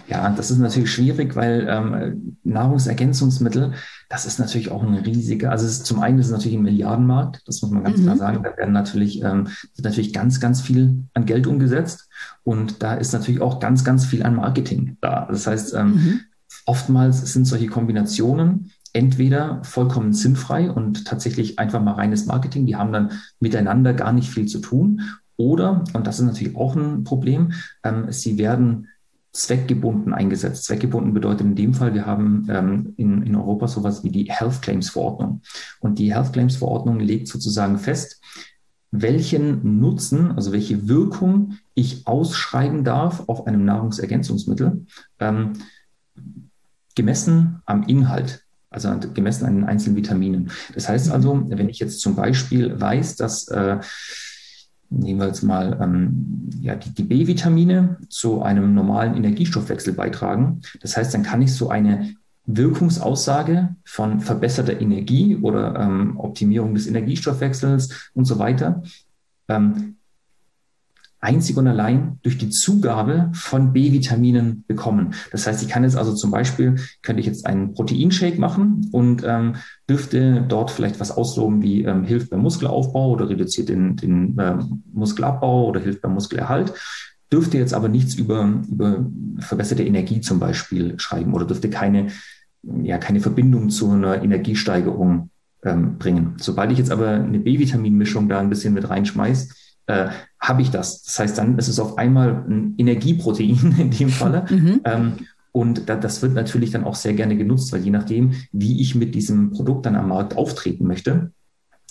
[0.08, 3.74] Ja, das ist natürlich schwierig, weil ähm, Nahrungsergänzungsmittel,
[4.08, 6.64] das ist natürlich auch ein riesiger, also es ist, zum einen ist es natürlich ein
[6.64, 8.04] Milliardenmarkt, das muss man ganz mhm.
[8.04, 8.44] klar sagen.
[8.44, 12.08] Da werden natürlich, ähm, wird natürlich ganz, ganz viel an Geld umgesetzt
[12.44, 15.28] und da ist natürlich auch ganz, ganz viel an Marketing da.
[15.30, 16.20] Das heißt, ähm, mhm.
[16.68, 22.92] Oftmals sind solche Kombinationen entweder vollkommen sinnfrei und tatsächlich einfach mal reines Marketing, die haben
[22.92, 25.02] dann miteinander gar nicht viel zu tun.
[25.38, 27.54] Oder, und das ist natürlich auch ein Problem,
[27.84, 28.88] ähm, sie werden
[29.32, 30.66] zweckgebunden eingesetzt.
[30.66, 34.62] Zweckgebunden bedeutet in dem Fall, wir haben ähm, in, in Europa sowas wie die Health
[34.64, 35.42] Claims Verordnung.
[35.80, 38.20] Und die Health Claims Verordnung legt sozusagen fest,
[38.90, 44.86] welchen Nutzen, also welche Wirkung ich ausschreiben darf auf einem Nahrungsergänzungsmittel,
[45.20, 45.54] ähm,
[46.98, 50.52] gemessen am Inhalt, also gemessen an den einzelnen Vitaminen.
[50.74, 53.78] Das heißt also, wenn ich jetzt zum Beispiel weiß, dass äh,
[54.90, 60.62] nehmen wir jetzt mal ähm, ja, die, die B-Vitamine zu einem normalen Energiestoffwechsel beitragen.
[60.82, 66.88] Das heißt, dann kann ich so eine Wirkungsaussage von verbesserter Energie oder ähm, Optimierung des
[66.88, 68.82] Energiestoffwechsels und so weiter
[69.50, 69.97] ähm,
[71.20, 75.14] einzig und allein durch die Zugabe von B-Vitaminen bekommen.
[75.32, 79.24] Das heißt, ich kann jetzt also zum Beispiel, könnte ich jetzt einen Proteinshake machen und
[79.26, 79.56] ähm,
[79.90, 84.56] dürfte dort vielleicht was ausloben wie ähm, hilft beim Muskelaufbau oder reduziert den, den äh,
[84.94, 86.74] Muskelabbau oder hilft beim Muskelerhalt
[87.32, 89.06] dürfte jetzt aber nichts über, über
[89.40, 92.08] verbesserte Energie zum Beispiel schreiben oder dürfte keine,
[92.64, 95.30] ja, keine Verbindung zu einer Energiesteigerung
[95.64, 96.36] ähm, bringen.
[96.40, 101.04] Sobald ich jetzt aber eine B-Vitaminmischung da ein bisschen mit reinschmeiß, äh, habe ich das.
[101.04, 104.45] Das heißt, dann ist es auf einmal ein Energieprotein in dem Falle.
[104.58, 104.82] Mhm.
[104.86, 105.13] Ähm,
[105.52, 108.95] und da, das wird natürlich dann auch sehr gerne genutzt, weil je nachdem, wie ich
[108.95, 111.32] mit diesem Produkt dann am Markt auftreten möchte,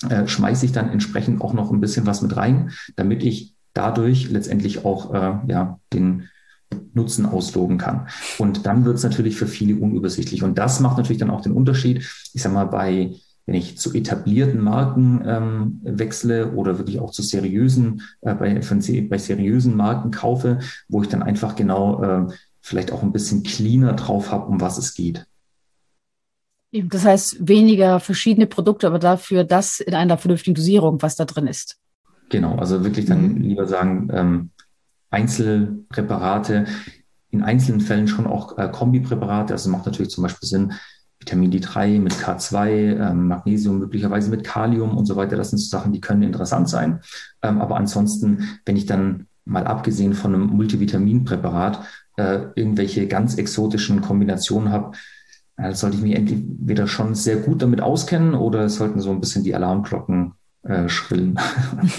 [0.08, 4.30] äh, schmeiße ich dann entsprechend auch noch ein bisschen was mit rein, damit ich dadurch
[4.30, 6.28] letztendlich auch äh, ja, den
[6.94, 8.08] Nutzen ausloben kann.
[8.38, 10.42] Und dann wird es natürlich für viele unübersichtlich.
[10.42, 11.98] Und das macht natürlich dann auch den Unterschied.
[12.34, 13.14] Ich sage mal, bei
[13.46, 18.80] wenn ich zu etablierten Marken ähm, wechsle oder wirklich auch zu seriösen, äh, bei, von,
[19.08, 22.26] bei seriösen Marken kaufe, wo ich dann einfach genau äh,
[22.60, 25.26] vielleicht auch ein bisschen cleaner drauf habe, um was es geht.
[26.72, 31.46] Das heißt, weniger verschiedene Produkte, aber dafür das in einer vernünftigen Dosierung, was da drin
[31.46, 31.78] ist.
[32.28, 33.40] Genau, also wirklich dann mhm.
[33.42, 34.50] lieber sagen, ähm,
[35.10, 36.66] Einzelpräparate,
[37.30, 39.52] in einzelnen Fällen schon auch äh, Kombipräparate.
[39.52, 40.72] Also macht natürlich zum Beispiel Sinn,
[41.26, 45.36] Vitamin D3 mit K2, ähm, Magnesium möglicherweise mit Kalium und so weiter.
[45.36, 47.00] Das sind so Sachen, die können interessant sein.
[47.42, 51.84] Ähm, aber ansonsten, wenn ich dann mal abgesehen von einem Multivitaminpräparat
[52.16, 54.96] äh, irgendwelche ganz exotischen Kombinationen habe,
[55.56, 59.20] äh, sollte ich mich entweder schon sehr gut damit auskennen oder es sollten so ein
[59.20, 61.40] bisschen die Alarmglocken äh, schrillen.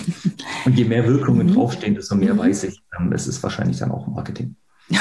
[0.66, 1.54] und je mehr Wirkungen mhm.
[1.54, 2.40] draufstehen, desto mehr mhm.
[2.40, 2.82] weiß ich.
[2.98, 4.56] Ähm, es ist wahrscheinlich dann auch Marketing.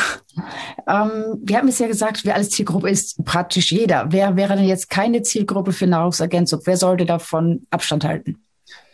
[0.88, 4.06] Ähm, wir haben es ja gesagt, wer als Zielgruppe ist, praktisch jeder.
[4.10, 6.60] Wer wäre denn jetzt keine Zielgruppe für Nahrungsergänzung?
[6.64, 8.38] Wer sollte davon Abstand halten?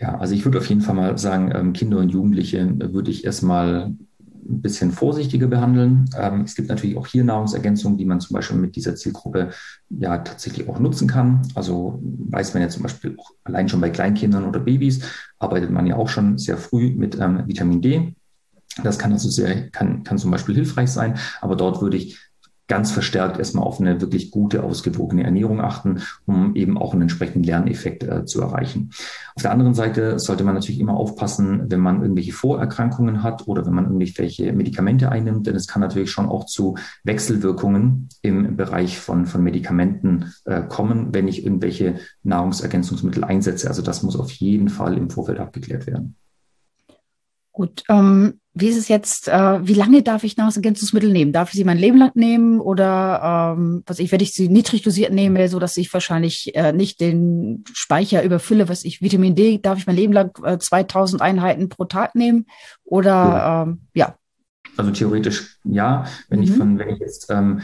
[0.00, 3.24] Ja, also ich würde auf jeden Fall mal sagen, ähm, Kinder und Jugendliche würde ich
[3.24, 3.92] erstmal
[4.48, 6.08] ein bisschen vorsichtiger behandeln.
[6.18, 9.50] Ähm, es gibt natürlich auch hier Nahrungsergänzungen, die man zum Beispiel mit dieser Zielgruppe
[9.90, 11.42] ja tatsächlich auch nutzen kann.
[11.54, 15.02] Also weiß man ja zum Beispiel auch allein schon bei Kleinkindern oder Babys
[15.38, 18.14] arbeitet man ja auch schon sehr früh mit ähm, Vitamin D.
[18.82, 22.18] Das kann also sehr, kann, kann zum Beispiel hilfreich sein, aber dort würde ich
[22.72, 27.42] ganz verstärkt erstmal auf eine wirklich gute, ausgewogene Ernährung achten, um eben auch einen entsprechenden
[27.42, 28.92] Lerneffekt äh, zu erreichen.
[29.34, 33.66] Auf der anderen Seite sollte man natürlich immer aufpassen, wenn man irgendwelche Vorerkrankungen hat oder
[33.66, 38.98] wenn man irgendwelche Medikamente einnimmt, denn es kann natürlich schon auch zu Wechselwirkungen im Bereich
[38.98, 43.68] von, von Medikamenten äh, kommen, wenn ich irgendwelche Nahrungsergänzungsmittel einsetze.
[43.68, 46.16] Also das muss auf jeden Fall im Vorfeld abgeklärt werden.
[47.52, 51.32] Gut, ähm, wie ist es jetzt, äh, wie lange darf ich Nahrungsergänzungsmittel nehmen?
[51.32, 54.82] Darf ich sie mein Leben lang nehmen oder ähm, was ich, wenn ich sie niedrig
[54.82, 59.58] dosiert nehme, so dass ich wahrscheinlich äh, nicht den Speicher überfülle, was ich, Vitamin D,
[59.58, 62.46] darf ich mein Leben lang äh, 2000 Einheiten pro Tag nehmen
[62.84, 63.62] oder ja.
[63.62, 64.16] Ähm, ja.
[64.76, 66.44] Also theoretisch ja, wenn mhm.
[66.44, 67.62] ich von, wenn ich jetzt ähm,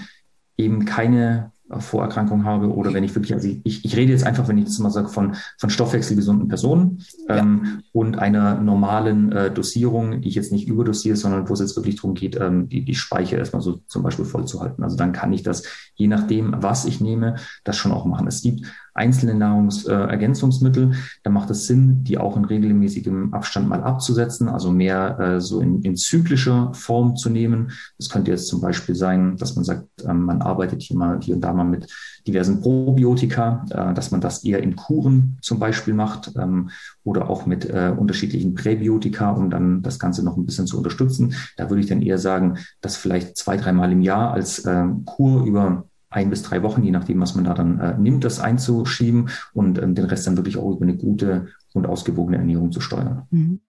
[0.56, 4.58] eben keine Vorerkrankung habe oder wenn ich wirklich, also ich, ich rede jetzt einfach, wenn
[4.58, 7.38] ich das mal sage, von, von stoffwechselgesunden Personen ja.
[7.38, 11.76] ähm, und einer normalen äh, Dosierung, die ich jetzt nicht überdosiere, sondern wo es jetzt
[11.76, 14.82] wirklich darum geht, ähm, die, die Speicher erstmal so zum Beispiel voll zu halten.
[14.82, 18.26] Also dann kann ich das, je nachdem, was ich nehme, das schon auch machen.
[18.26, 18.66] Es gibt
[18.98, 25.18] einzelne Nahrungsergänzungsmittel, da macht es Sinn, die auch in regelmäßigem Abstand mal abzusetzen, also mehr
[25.18, 27.70] äh, so in, in zyklischer Form zu nehmen.
[27.96, 31.36] Das könnte jetzt zum Beispiel sein, dass man sagt, ähm, man arbeitet hier mal hier
[31.36, 31.90] und da mal mit
[32.26, 36.70] diversen Probiotika, äh, dass man das eher in Kuren zum Beispiel macht ähm,
[37.04, 41.34] oder auch mit äh, unterschiedlichen Präbiotika, um dann das Ganze noch ein bisschen zu unterstützen.
[41.56, 44.68] Da würde ich dann eher sagen, dass vielleicht zwei, dreimal im Jahr als
[45.04, 48.40] Kur über ein bis drei Wochen, je nachdem, was man da dann äh, nimmt, das
[48.40, 52.80] einzuschieben und ähm, den Rest dann wirklich auch über eine gute und ausgewogene Ernährung zu
[52.80, 53.26] steuern.
[53.30, 53.60] Mhm.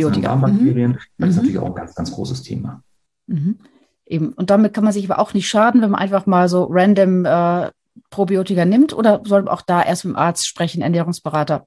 [0.00, 0.98] Darmbakterien, mhm.
[1.18, 1.42] das ist mhm.
[1.42, 2.82] natürlich auch ein ganz, ganz großes Thema.
[3.26, 3.58] Mhm.
[4.06, 4.32] Eben.
[4.32, 7.24] Und damit kann man sich aber auch nicht schaden, wenn man einfach mal so random
[7.24, 7.70] äh,
[8.10, 11.66] Probiotika nimmt oder soll man auch da erst mit dem Arzt sprechen, Ernährungsberater?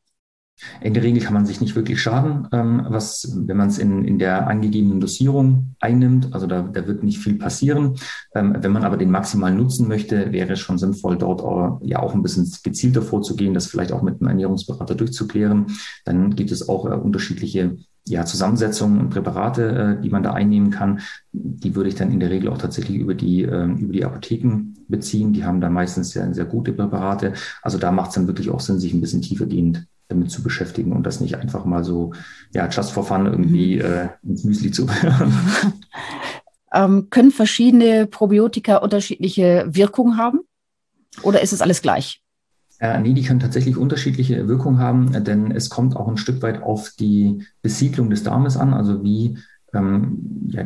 [0.82, 4.04] In der Regel kann man sich nicht wirklich schaden, ähm, was, wenn man es in,
[4.06, 6.34] in der angegebenen Dosierung einnimmt.
[6.34, 7.96] Also da, da wird nicht viel passieren.
[8.34, 12.00] Ähm, wenn man aber den maximalen nutzen möchte, wäre es schon sinnvoll, dort auch, ja
[12.00, 15.68] auch ein bisschen gezielter vorzugehen, das vielleicht auch mit einem Ernährungsberater durchzuklären.
[16.06, 20.72] Dann gibt es auch äh, unterschiedliche ja, Zusammensetzungen und Präparate, äh, die man da einnehmen
[20.72, 21.02] kann.
[21.34, 24.74] Die würde ich dann in der Regel auch tatsächlich über die, äh, über die Apotheken
[24.88, 25.34] beziehen.
[25.34, 27.34] Die haben da meistens sehr, sehr gute Präparate.
[27.62, 30.94] Also da macht es dann wirklich auch Sinn, sich ein bisschen tiefergehend damit zu beschäftigen
[30.94, 32.14] und das nicht einfach mal so,
[32.54, 33.82] ja, just for fun irgendwie mhm.
[33.82, 35.34] äh, ins Müsli zu hören.
[36.74, 40.42] ähm, können verschiedene Probiotika unterschiedliche Wirkungen haben?
[41.24, 42.22] Oder ist es alles gleich?
[42.80, 46.62] Äh, nee, die können tatsächlich unterschiedliche Wirkungen haben, denn es kommt auch ein Stück weit
[46.62, 49.40] auf die Besiedlung des Darmes an, also wie
[49.74, 50.64] ähm, ja,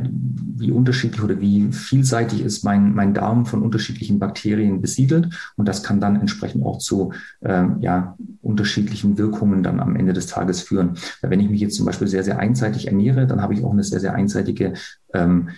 [0.57, 5.29] wie unterschiedlich oder wie vielseitig ist mein, mein Darm von unterschiedlichen Bakterien besiedelt.
[5.55, 10.27] Und das kann dann entsprechend auch zu ähm, ja, unterschiedlichen Wirkungen dann am Ende des
[10.27, 10.97] Tages führen.
[11.21, 13.83] Wenn ich mich jetzt zum Beispiel sehr, sehr einseitig ernähre, dann habe ich auch eine
[13.83, 14.73] sehr, sehr einseitige
[15.13, 15.49] ähm,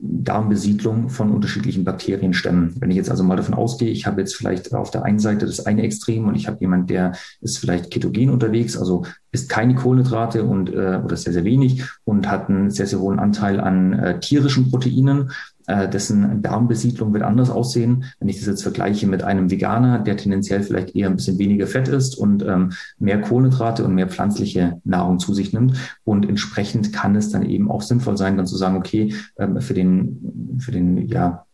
[0.00, 2.76] Darmbesiedlung von unterschiedlichen Bakterienstämmen.
[2.78, 5.44] Wenn ich jetzt also mal davon ausgehe, ich habe jetzt vielleicht auf der einen Seite
[5.44, 9.74] das eine Extrem und ich habe jemand, der ist vielleicht ketogen unterwegs, also isst keine
[9.74, 13.92] Kohlenhydrate und äh, oder sehr, sehr wenig und hat einen sehr, sehr hohen Anteil an
[13.92, 15.32] äh, tierischen Proteinen,
[15.68, 18.04] äh, dessen Darmbesiedlung wird anders aussehen.
[18.18, 21.66] Wenn ich das jetzt vergleiche mit einem Veganer, der tendenziell vielleicht eher ein bisschen weniger
[21.66, 25.76] Fett isst und ähm, mehr Kohlenhydrate und mehr pflanzliche Nahrung zu sich nimmt.
[26.04, 29.74] Und entsprechend kann es dann eben auch sinnvoll sein, dann zu sagen, okay, ähm, für
[29.74, 31.44] den, für den, ja,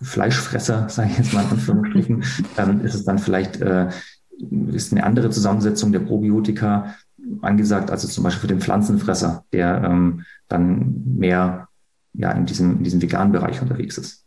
[0.00, 2.24] Fleischfresser, sage ich jetzt mal in Anführungsstrichen,
[2.58, 3.88] ähm, ist es dann vielleicht äh,
[4.72, 6.96] ist eine andere Zusammensetzung der Probiotika
[7.42, 11.68] angesagt, also zum Beispiel für den Pflanzenfresser, der ähm, dann mehr
[12.14, 14.22] ja in diesem, in diesem veganen Bereich unterwegs ist.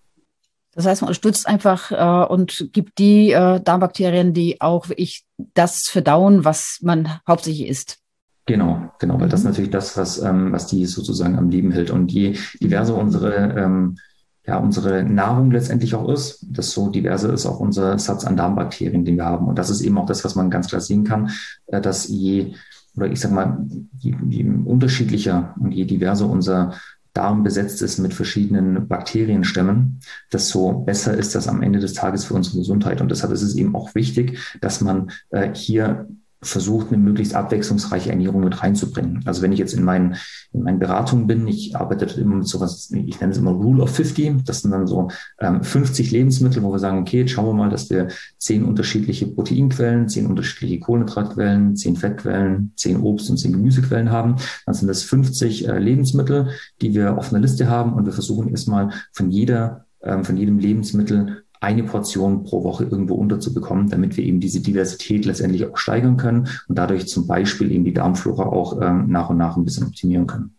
[0.76, 5.84] Das heißt, man unterstützt einfach äh, und gibt die äh, Darmbakterien, die auch wirklich das
[5.89, 8.00] verdauen, was man hauptsächlich isst.
[8.45, 9.32] Genau, genau, weil mhm.
[9.32, 11.91] das ist natürlich das, was, ähm, was die sozusagen am Leben hält.
[11.91, 13.98] Und je diverser unsere, ähm,
[14.45, 19.15] ja, unsere Nahrung letztendlich auch ist, desto diverser ist auch unser Satz an Darmbakterien, den
[19.15, 19.48] wir haben.
[19.48, 21.32] Und das ist eben auch das, was man ganz klar sehen kann,
[21.67, 22.54] äh, dass je,
[22.98, 23.65] oder ich sag mal,
[23.98, 26.74] je, je unterschiedlicher und je diverser unser
[27.15, 30.01] Darm besetzt ist mit verschiedenen Bakterienstämmen,
[30.32, 33.01] desto besser ist das am Ende des Tages für unsere Gesundheit.
[33.01, 36.10] Und deshalb ist es eben auch wichtig, dass man äh, hier
[36.41, 39.21] versucht, eine möglichst abwechslungsreiche Ernährung mit reinzubringen.
[39.26, 40.15] Also wenn ich jetzt in meinen,
[40.52, 43.95] in meinen Beratungen bin, ich arbeite immer mit sowas, ich nenne es immer Rule of
[43.95, 44.43] 50.
[44.45, 47.69] Das sind dann so ähm, 50 Lebensmittel, wo wir sagen, okay, jetzt schauen wir mal,
[47.69, 54.12] dass wir zehn unterschiedliche Proteinquellen, zehn unterschiedliche Kohlenhydratquellen, zehn Fettquellen, zehn Obst- und zehn Gemüsequellen
[54.12, 54.36] haben.
[54.65, 56.50] Dann sind das 50 äh, Lebensmittel,
[56.82, 60.60] die wir auf einer Liste haben und wir versuchen erstmal von jeder, ähm, von jedem
[60.60, 66.17] Lebensmittel eine Portion pro Woche irgendwo unterzubekommen, damit wir eben diese Diversität letztendlich auch steigern
[66.17, 69.88] können und dadurch zum Beispiel eben die Darmflora auch ähm, nach und nach ein bisschen
[69.88, 70.56] optimieren können.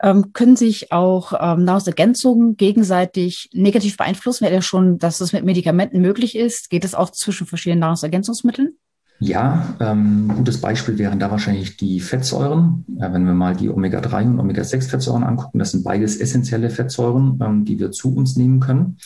[0.00, 4.44] Ähm, können sich auch ähm, Nahrungsergänzungen gegenseitig negativ beeinflussen?
[4.44, 6.70] Wäre ja schon, dass das mit Medikamenten möglich ist.
[6.70, 8.76] Geht es auch zwischen verschiedenen Nahrungsergänzungsmitteln?
[9.20, 12.84] Ja, ähm, gutes Beispiel wären da wahrscheinlich die Fettsäuren.
[13.00, 17.64] Äh, wenn wir mal die Omega-3 und Omega-6-Fettsäuren angucken, das sind beides essentielle Fettsäuren, ähm,
[17.64, 18.98] die wir zu uns nehmen können.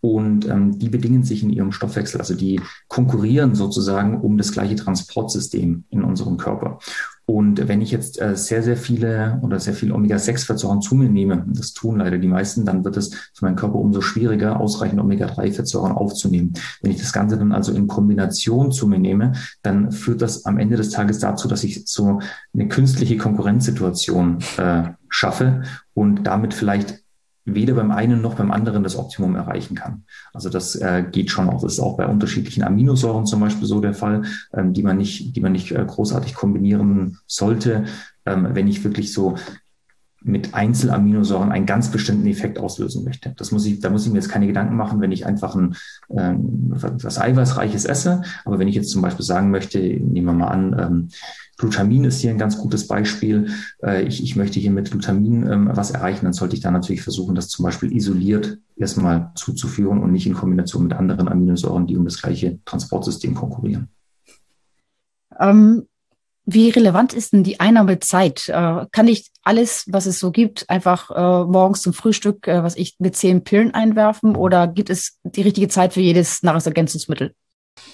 [0.00, 4.76] Und ähm, die bedingen sich in ihrem Stoffwechsel, also die konkurrieren sozusagen um das gleiche
[4.76, 6.78] Transportsystem in unserem Körper.
[7.30, 11.44] Und wenn ich jetzt äh, sehr, sehr viele oder sehr viel Omega-6-Fettsäuren zu mir nehme,
[11.48, 15.92] das tun leider die meisten, dann wird es für meinen Körper umso schwieriger, ausreichend Omega-3-Fettsäuren
[15.92, 16.54] aufzunehmen.
[16.80, 20.56] Wenn ich das Ganze dann also in Kombination zu mir nehme, dann führt das am
[20.56, 22.20] Ende des Tages dazu, dass ich so
[22.54, 27.02] eine künstliche Konkurrenzsituation äh, schaffe und damit vielleicht
[27.54, 30.04] weder beim einen noch beim anderen das Optimum erreichen kann.
[30.32, 31.62] Also das äh, geht schon auch.
[31.62, 35.34] Das ist auch bei unterschiedlichen Aminosäuren zum Beispiel so der Fall, ähm, die man nicht,
[35.36, 37.84] die man nicht äh, großartig kombinieren sollte.
[38.26, 39.36] Ähm, wenn ich wirklich so
[40.20, 43.34] mit Einzelaminosäuren einen ganz bestimmten Effekt auslösen möchte.
[43.36, 45.76] Das muss ich, da muss ich mir jetzt keine Gedanken machen, wenn ich einfach ein
[46.10, 48.22] ähm, was Eiweißreiches esse.
[48.44, 51.08] Aber wenn ich jetzt zum Beispiel sagen möchte, nehmen wir mal an, ähm,
[51.58, 53.52] Glutamin ist hier ein ganz gutes Beispiel.
[53.82, 57.02] Äh, ich, ich möchte hier mit Glutamin ähm, was erreichen, dann sollte ich da natürlich
[57.02, 61.96] versuchen, das zum Beispiel isoliert erstmal zuzuführen und nicht in Kombination mit anderen Aminosäuren, die
[61.96, 63.88] um das gleiche Transportsystem konkurrieren.
[65.38, 65.86] Ähm,
[66.50, 68.48] wie relevant ist denn die Einnahmezeit?
[68.48, 72.76] Äh, kann ich alles, was es so gibt, einfach äh, morgens zum Frühstück, äh, was
[72.76, 77.34] ich mit zehn Pillen einwerfen oder gibt es die richtige Zeit für jedes Nahrungsergänzungsmittel?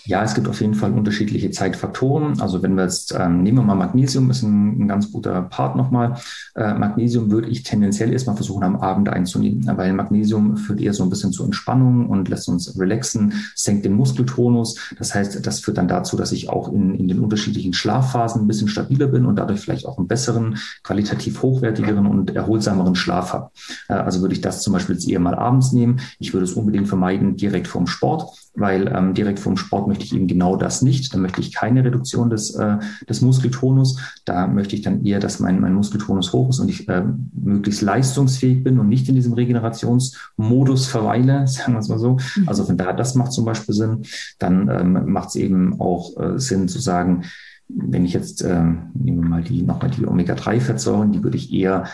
[0.06, 2.38] Ja, es gibt auf jeden Fall unterschiedliche Zeitfaktoren.
[2.40, 5.76] Also wenn wir jetzt, ähm, nehmen wir mal Magnesium, ist ein, ein ganz guter Part
[5.76, 6.18] nochmal.
[6.54, 11.04] Äh, Magnesium würde ich tendenziell erstmal versuchen, am Abend einzunehmen, weil Magnesium führt eher so
[11.04, 14.78] ein bisschen zur Entspannung und lässt uns relaxen, senkt den Muskeltonus.
[14.98, 18.46] Das heißt, das führt dann dazu, dass ich auch in, in den unterschiedlichen Schlafphasen ein
[18.46, 23.50] bisschen stabiler bin und dadurch vielleicht auch einen besseren, qualitativ hochwertigeren und erholsameren Schlaf habe.
[23.88, 26.00] Äh, also würde ich das zum Beispiel jetzt eher mal abends nehmen.
[26.18, 30.14] Ich würde es unbedingt vermeiden, direkt vorm Sport weil ähm, direkt vom Sport möchte ich
[30.14, 31.12] eben genau das nicht.
[31.12, 33.98] Da möchte ich keine Reduktion des, äh, des Muskeltonus.
[34.24, 37.82] Da möchte ich dann eher, dass mein, mein Muskeltonus hoch ist und ich äh, möglichst
[37.82, 42.18] leistungsfähig bin und nicht in diesem Regenerationsmodus verweile, sagen wir es mal so.
[42.46, 44.02] Also von daher, das macht zum Beispiel Sinn.
[44.38, 47.24] Dann ähm, macht es eben auch äh, Sinn zu sagen,
[47.68, 48.62] wenn ich jetzt, äh,
[48.94, 51.84] nehmen wir mal die, nochmal die Omega-3-Fettsäuren, die würde ich eher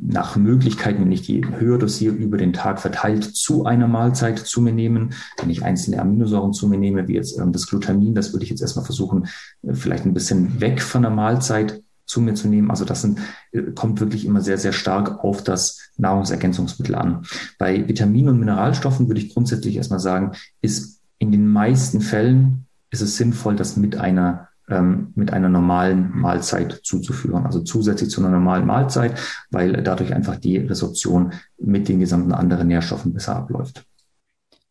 [0.00, 4.60] nach Möglichkeiten, wenn ich die höher dosiere, über den Tag verteilt zu einer Mahlzeit zu
[4.60, 5.14] mir nehmen.
[5.38, 8.50] Wenn ich einzelne Aminosäuren zu mir nehme, wie jetzt ähm, das Glutamin, das würde ich
[8.50, 9.26] jetzt erstmal versuchen,
[9.62, 12.70] äh, vielleicht ein bisschen weg von der Mahlzeit zu mir zu nehmen.
[12.70, 13.18] Also das sind,
[13.50, 17.26] äh, kommt wirklich immer sehr, sehr stark auf das Nahrungsergänzungsmittel an.
[17.58, 23.00] Bei Vitaminen und Mineralstoffen würde ich grundsätzlich erstmal sagen, ist in den meisten Fällen ist
[23.00, 28.30] es sinnvoll, das mit einer ähm, mit einer normalen Mahlzeit zuzuführen, also zusätzlich zu einer
[28.30, 29.18] normalen Mahlzeit,
[29.50, 33.84] weil dadurch einfach die Resorption mit den gesamten anderen Nährstoffen besser abläuft.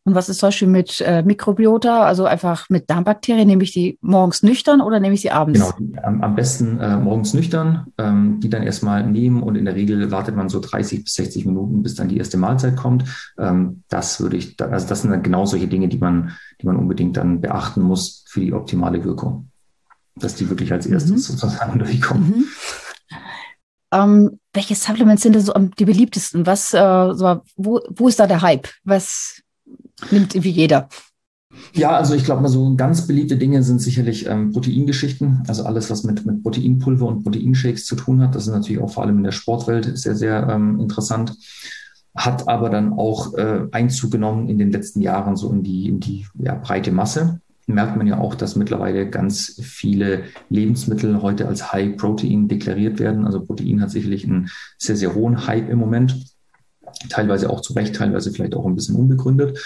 [0.06, 3.48] Und was ist zum Beispiel mit äh, Mikrobiota, also einfach mit Darmbakterien?
[3.48, 5.58] Nehme ich die morgens nüchtern oder nehme ich sie abends?
[5.76, 9.74] Genau, am, am besten äh, morgens nüchtern, ähm, die dann erstmal nehmen und in der
[9.74, 13.02] Regel wartet man so 30 bis 60 Minuten, bis dann die erste Mahlzeit kommt.
[13.36, 16.76] Ähm, das würde ich, also das sind dann genau solche Dinge, die man, die man
[16.76, 19.48] unbedingt dann beachten muss für die optimale Wirkung
[20.16, 21.18] dass die wirklich als erstes mhm.
[21.18, 22.28] sozusagen durchkommen.
[22.28, 22.44] Mhm.
[23.92, 26.46] Ähm, welche Supplements sind da so die beliebtesten?
[26.46, 28.68] Was, äh, wo, wo ist da der Hype?
[28.84, 29.42] Was
[30.10, 30.88] nimmt irgendwie jeder?
[31.72, 35.88] Ja, also ich glaube mal so ganz beliebte Dinge sind sicherlich ähm, Proteingeschichten, also alles,
[35.90, 38.34] was mit, mit Proteinpulver und Proteinshakes zu tun hat.
[38.34, 41.34] Das ist natürlich auch vor allem in der Sportwelt sehr, sehr ähm, interessant.
[42.14, 46.00] Hat aber dann auch äh, Einzug genommen in den letzten Jahren so in die, in
[46.00, 51.72] die ja, breite Masse merkt man ja auch, dass mittlerweile ganz viele Lebensmittel heute als
[51.72, 53.26] High Protein deklariert werden.
[53.26, 54.48] Also Protein hat sicherlich einen
[54.78, 56.16] sehr, sehr hohen Hype im Moment.
[57.10, 59.58] Teilweise auch zu Recht, teilweise vielleicht auch ein bisschen unbegründet.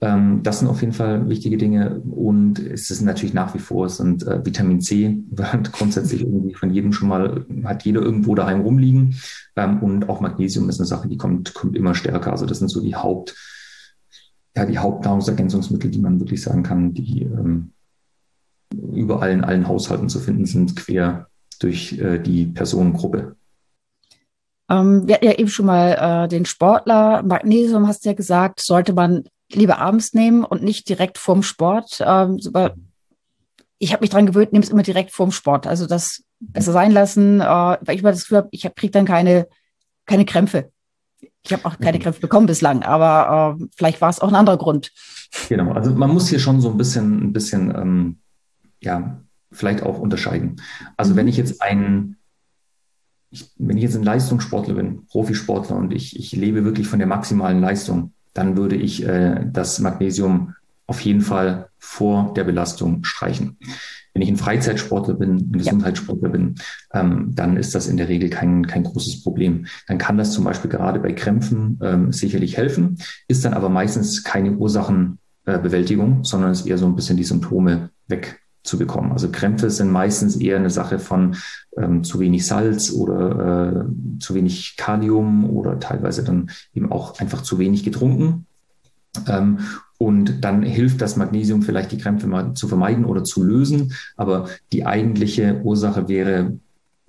[0.00, 2.00] Ähm, das sind auf jeden Fall wichtige Dinge.
[2.00, 6.54] Und es ist natürlich nach wie vor, es sind äh, Vitamin C, wird grundsätzlich irgendwie
[6.54, 9.16] von jedem schon mal, hat jeder irgendwo daheim rumliegen.
[9.56, 12.32] Ähm, und auch Magnesium ist eine Sache, die kommt, kommt immer stärker.
[12.32, 13.34] Also das sind so die Haupt,
[14.56, 17.72] ja, die Hauptnahrungsergänzungsmittel, die man wirklich sagen kann, die ähm,
[18.92, 23.36] überall in allen Haushalten zu finden sind, quer durch äh, die Personengruppe.
[24.70, 27.22] Ähm, wir hatten ja eben schon mal äh, den Sportler.
[27.22, 32.02] Magnesium, hast du ja gesagt, sollte man lieber abends nehmen und nicht direkt vorm Sport.
[32.04, 32.38] Ähm,
[33.78, 35.66] ich habe mich daran gewöhnt, nehme es immer direkt vorm Sport.
[35.66, 39.04] Also das besser sein lassen, äh, weil ich mal das Gefühl habe, ich kriege dann
[39.04, 39.46] keine,
[40.06, 40.70] keine Krämpfe.
[41.44, 41.98] Ich habe auch keine.
[41.98, 44.92] Kräfte bekommen bislang, aber äh, vielleicht war es auch ein anderer Grund.
[45.48, 48.18] Genau, also man muss hier schon so ein bisschen, ein bisschen, ähm,
[48.80, 49.20] ja,
[49.52, 50.60] vielleicht auch unterscheiden.
[50.96, 51.16] Also mhm.
[51.16, 52.16] wenn ich jetzt ein,
[53.30, 57.08] ich, wenn ich jetzt ein Leistungssportler bin, Profisportler und ich, ich lebe wirklich von der
[57.08, 60.54] maximalen Leistung, dann würde ich äh, das Magnesium
[60.86, 63.58] auf jeden Fall vor der Belastung streichen.
[64.14, 66.32] Wenn ich ein Freizeitsportler bin, ein Gesundheitssportler ja.
[66.32, 66.54] bin,
[66.92, 69.66] ähm, dann ist das in der Regel kein, kein großes Problem.
[69.88, 74.22] Dann kann das zum Beispiel gerade bei Krämpfen ähm, sicherlich helfen, ist dann aber meistens
[74.22, 79.10] keine Ursachenbewältigung, äh, sondern ist eher so ein bisschen die Symptome wegzubekommen.
[79.10, 81.34] Also Krämpfe sind meistens eher eine Sache von
[81.76, 87.42] ähm, zu wenig Salz oder äh, zu wenig Kalium oder teilweise dann eben auch einfach
[87.42, 88.46] zu wenig getrunken.
[89.26, 89.58] Ähm,
[90.04, 93.94] und dann hilft das Magnesium vielleicht, die Krämpfe mal zu vermeiden oder zu lösen.
[94.18, 96.58] Aber die eigentliche Ursache wäre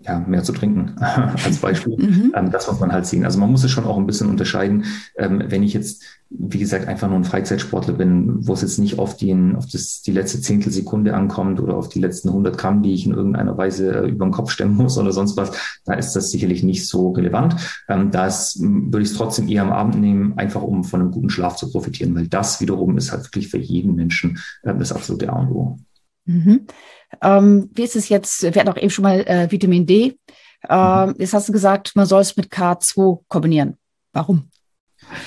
[0.05, 1.97] ja, mehr zu trinken als Beispiel.
[1.97, 2.33] Mhm.
[2.35, 3.25] Ähm, das muss man halt sehen.
[3.25, 4.85] Also man muss es schon auch ein bisschen unterscheiden.
[5.17, 8.99] Ähm, wenn ich jetzt, wie gesagt, einfach nur ein Freizeitsportler bin, wo es jetzt nicht
[8.99, 12.93] auf, den, auf das, die letzte Zehntelsekunde ankommt oder auf die letzten 100 Gramm, die
[12.93, 15.51] ich in irgendeiner Weise äh, über den Kopf stemmen muss oder sonst was,
[15.85, 17.55] da ist das sicherlich nicht so relevant.
[17.89, 21.29] Ähm, da würde ich es trotzdem eher am Abend nehmen, einfach um von einem guten
[21.29, 25.31] Schlaf zu profitieren, weil das wiederum ist halt wirklich für jeden Menschen äh, das absolute
[25.31, 25.77] A und O.
[26.25, 26.67] Mhm.
[27.21, 28.43] Ähm, wie ist es jetzt?
[28.43, 30.17] Wir hatten auch eben schon mal äh, Vitamin D.
[30.69, 31.15] Ähm, mhm.
[31.17, 33.77] Jetzt hast du gesagt, man soll es mit K2 kombinieren.
[34.13, 34.49] Warum?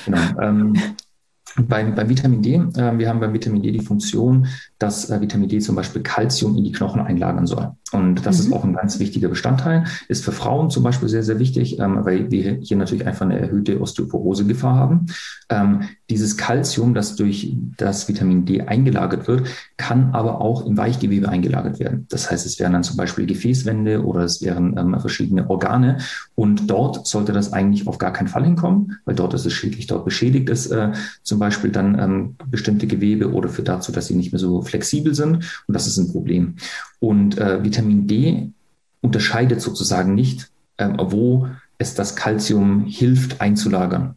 [0.04, 0.40] Genau.
[0.40, 0.74] Ähm,
[1.56, 4.46] beim, beim, Vitamin D, äh, wir haben beim Vitamin D die Funktion,
[4.78, 7.72] dass äh, Vitamin D zum Beispiel Kalzium in die Knochen einlagern soll.
[7.92, 8.46] Und das mhm.
[8.46, 9.84] ist auch ein ganz wichtiger Bestandteil.
[10.08, 13.38] Ist für Frauen zum Beispiel sehr, sehr wichtig, ähm, weil wir hier natürlich einfach eine
[13.38, 15.06] erhöhte Osteoporosegefahr haben.
[15.48, 21.28] Ähm, dieses Kalzium, das durch das Vitamin D eingelagert wird, kann aber auch im Weichgewebe
[21.28, 22.06] eingelagert werden.
[22.10, 25.98] Das heißt, es wären dann zum Beispiel Gefäßwände oder es wären ähm, verschiedene Organe.
[26.34, 29.86] Und dort sollte das eigentlich auf gar keinen Fall hinkommen, weil dort ist es schädlich.
[29.86, 30.92] Dort beschädigt es äh,
[31.22, 35.14] zum Beispiel dann ähm, bestimmte Gewebe oder führt dazu, dass sie nicht mehr so flexibel
[35.14, 35.36] sind.
[35.66, 36.56] Und das ist ein Problem.
[37.00, 38.50] Und äh, Vitamin D
[39.00, 44.16] unterscheidet sozusagen nicht, äh, wo es das Kalzium hilft einzulagern.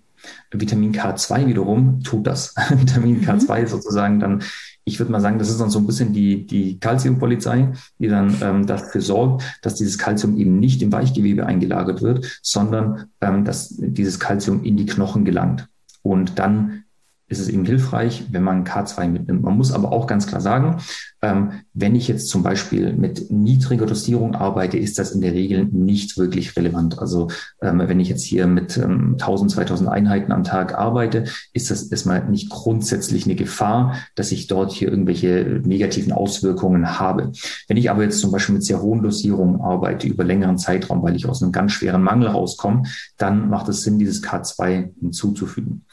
[0.51, 2.55] Vitamin K2 wiederum tut das.
[2.69, 3.25] Vitamin mhm.
[3.25, 4.43] K2 sozusagen dann,
[4.83, 8.35] ich würde mal sagen, das ist dann so ein bisschen die, die Calciumpolizei, die dann
[8.41, 13.69] ähm, dafür sorgt, dass dieses Kalzium eben nicht im Weichgewebe eingelagert wird, sondern ähm, dass
[13.77, 15.67] dieses Kalzium in die Knochen gelangt.
[16.03, 16.83] Und dann
[17.31, 19.41] ist es eben hilfreich, wenn man K2 mitnimmt.
[19.41, 20.77] Man muss aber auch ganz klar sagen,
[21.21, 25.65] ähm, wenn ich jetzt zum Beispiel mit niedriger Dosierung arbeite, ist das in der Regel
[25.65, 26.99] nicht wirklich relevant.
[26.99, 27.29] Also
[27.61, 31.23] ähm, wenn ich jetzt hier mit ähm, 1000, 2000 Einheiten am Tag arbeite,
[31.53, 37.31] ist das erstmal nicht grundsätzlich eine Gefahr, dass ich dort hier irgendwelche negativen Auswirkungen habe.
[37.67, 41.15] Wenn ich aber jetzt zum Beispiel mit sehr hohen Dosierungen arbeite über längeren Zeitraum, weil
[41.15, 42.83] ich aus einem ganz schweren Mangel rauskomme,
[43.17, 45.85] dann macht es Sinn, dieses K2 hinzuzufügen.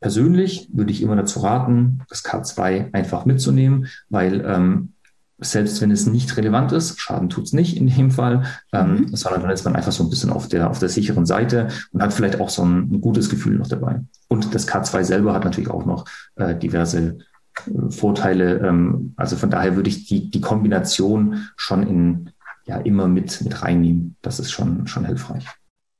[0.00, 4.94] Persönlich würde ich immer dazu raten, das K2 einfach mitzunehmen, weil ähm,
[5.40, 9.16] selbst wenn es nicht relevant ist, Schaden tut's nicht in dem Fall, ähm, mhm.
[9.16, 12.02] sondern dann ist man einfach so ein bisschen auf der, auf der sicheren Seite und
[12.02, 14.02] hat vielleicht auch so ein, ein gutes Gefühl noch dabei.
[14.28, 16.04] Und das K2 selber hat natürlich auch noch
[16.36, 17.18] äh, diverse
[17.66, 18.58] äh, Vorteile.
[18.58, 22.30] Ähm, also von daher würde ich die, die Kombination schon in,
[22.66, 24.16] ja, immer mit, mit reinnehmen.
[24.22, 25.46] Das ist schon, schon hilfreich.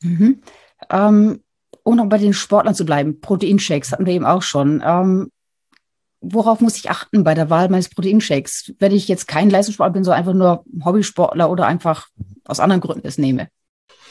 [0.02, 0.40] Mhm.
[0.90, 1.40] Ähm,
[1.90, 4.82] um noch bei den Sportlern zu bleiben, Proteinshakes hatten wir eben auch schon.
[4.84, 5.30] Ähm,
[6.20, 10.04] worauf muss ich achten bei der Wahl meines Proteinshakes, wenn ich jetzt kein Leistungssportler bin,
[10.04, 12.08] sondern einfach nur Hobbysportler oder einfach
[12.44, 13.48] aus anderen Gründen es nehme?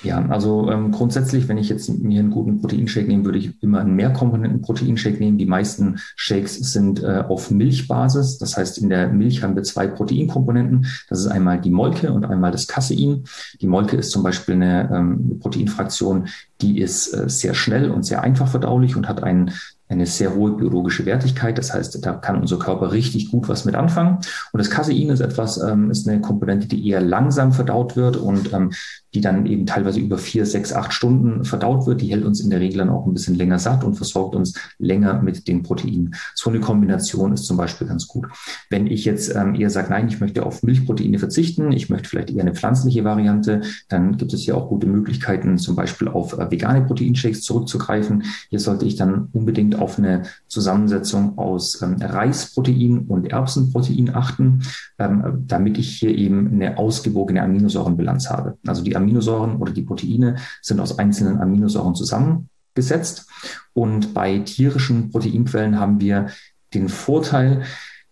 [0.01, 3.81] Ja, also ähm, grundsätzlich, wenn ich jetzt mir einen guten Proteinshake nehme, würde ich immer
[3.81, 5.37] einen mehrkomponenten Proteinshake nehmen.
[5.37, 8.37] Die meisten Shakes sind äh, auf Milchbasis.
[8.37, 10.87] Das heißt, in der Milch haben wir zwei Proteinkomponenten.
[11.09, 13.25] Das ist einmal die Molke und einmal das Casein.
[13.59, 16.29] Die Molke ist zum Beispiel eine, ähm, eine Proteinfraktion,
[16.61, 19.51] die ist äh, sehr schnell und sehr einfach verdaulich und hat einen
[19.89, 21.57] eine sehr hohe biologische Wertigkeit.
[21.57, 24.19] Das heißt, da kann unser Körper richtig gut was mit anfangen.
[24.51, 28.53] Und das Casein ist etwas, ähm, ist eine Komponente, die eher langsam verdaut wird und
[28.53, 28.71] ähm,
[29.13, 32.01] die dann eben teilweise über vier, sechs, acht Stunden verdaut wird.
[32.01, 34.53] Die hält uns in der Regel dann auch ein bisschen länger satt und versorgt uns
[34.77, 36.15] länger mit den Proteinen.
[36.35, 38.27] So eine Kombination ist zum Beispiel ganz gut.
[38.69, 42.29] Wenn ich jetzt ähm, eher sage, nein, ich möchte auf Milchproteine verzichten, ich möchte vielleicht
[42.29, 46.51] eher eine pflanzliche Variante, dann gibt es ja auch gute Möglichkeiten, zum Beispiel auf äh,
[46.51, 48.23] vegane Proteinshakes zurückzugreifen.
[48.49, 54.61] Hier sollte ich dann unbedingt auf eine Zusammensetzung aus ähm, Reisprotein und Erbsenprotein achten,
[54.99, 58.57] ähm, damit ich hier eben eine ausgewogene Aminosäurenbilanz habe.
[58.65, 63.27] Also die Aminosäuren oder die Proteine sind aus einzelnen Aminosäuren zusammengesetzt.
[63.73, 66.27] Und bei tierischen Proteinquellen haben wir
[66.73, 67.63] den Vorteil,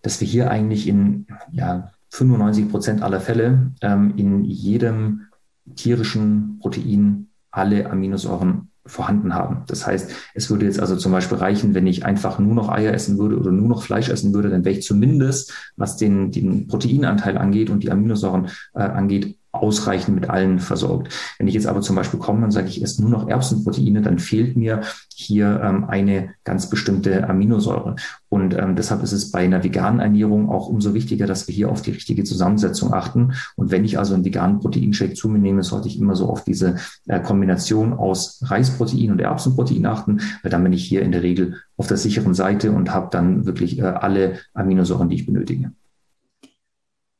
[0.01, 5.27] dass wir hier eigentlich in ja, 95 Prozent aller Fälle ähm, in jedem
[5.75, 9.63] tierischen Protein alle Aminosäuren vorhanden haben.
[9.67, 12.93] Das heißt, es würde jetzt also zum Beispiel reichen, wenn ich einfach nur noch Eier
[12.93, 16.67] essen würde oder nur noch Fleisch essen würde, dann wäre ich zumindest, was den, den
[16.67, 21.14] Proteinanteil angeht und die Aminosäuren äh, angeht, ausreichend mit allen versorgt.
[21.38, 24.20] Wenn ich jetzt aber zum Beispiel komme und sage, ich esse nur noch Erbsenproteine, dann
[24.20, 24.82] fehlt mir
[25.14, 27.95] hier ähm, eine ganz bestimmte Aminosäure.
[28.30, 31.70] Und ähm, deshalb ist es bei einer veganen Ernährung auch umso wichtiger, dass wir hier
[31.70, 33.34] auf die richtige Zusammensetzung achten.
[33.55, 36.43] Und wenn ich also einen veganen Proteinshake zu mir nehme, sollte ich immer so auf
[36.43, 36.76] diese
[37.08, 41.55] äh, Kombination aus Reisprotein und Erbsenprotein achten, weil dann bin ich hier in der Regel
[41.78, 45.72] auf der sicheren Seite und habe dann wirklich äh, alle Aminosäuren, die ich benötige.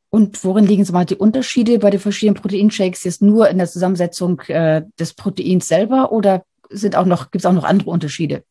[0.10, 3.04] Und worin liegen so mal die Unterschiede bei den verschiedenen Proteinshakes?
[3.04, 7.46] Jetzt nur in der Zusammensetzung äh, des Proteins selber oder sind auch noch, gibt es
[7.46, 8.44] auch noch andere Unterschiede?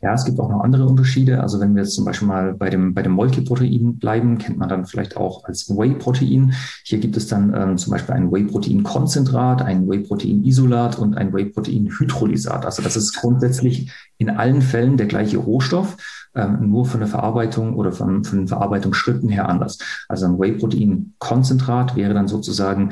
[0.00, 1.40] Ja, es gibt auch noch andere Unterschiede.
[1.40, 4.68] Also wenn wir jetzt zum Beispiel mal bei dem, bei dem Molkeprotein bleiben, kennt man
[4.68, 6.54] dann vielleicht auch als Whey-Protein.
[6.84, 12.64] Hier gibt es dann ähm, zum Beispiel ein Whey-Protein-Konzentrat, ein Whey-Protein-Isolat und ein Whey-Protein-Hydrolysat.
[12.64, 15.96] Also das ist grundsätzlich in allen Fällen der gleiche Rohstoff,
[16.34, 19.78] ähm, nur von der Verarbeitung oder von, von den Verarbeitungsschritten her anders.
[20.08, 22.90] Also ein Whey-Protein-Konzentrat wäre dann sozusagen,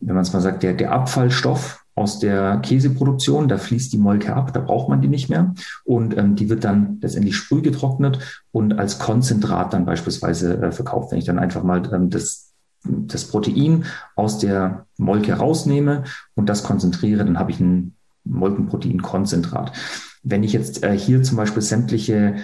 [0.00, 4.34] wenn man es mal sagt, der, der Abfallstoff aus der Käseproduktion, da fließt die Molke
[4.34, 5.54] ab, da braucht man die nicht mehr
[5.84, 8.18] und ähm, die wird dann letztendlich sprühgetrocknet
[8.52, 11.12] und als Konzentrat dann beispielsweise äh, verkauft.
[11.12, 12.52] Wenn ich dann einfach mal ähm, das,
[12.84, 13.84] das Protein
[14.16, 16.04] aus der Molke rausnehme
[16.34, 19.72] und das konzentriere, dann habe ich ein Molkenproteinkonzentrat.
[20.22, 22.36] Wenn ich jetzt äh, hier zum Beispiel sämtliche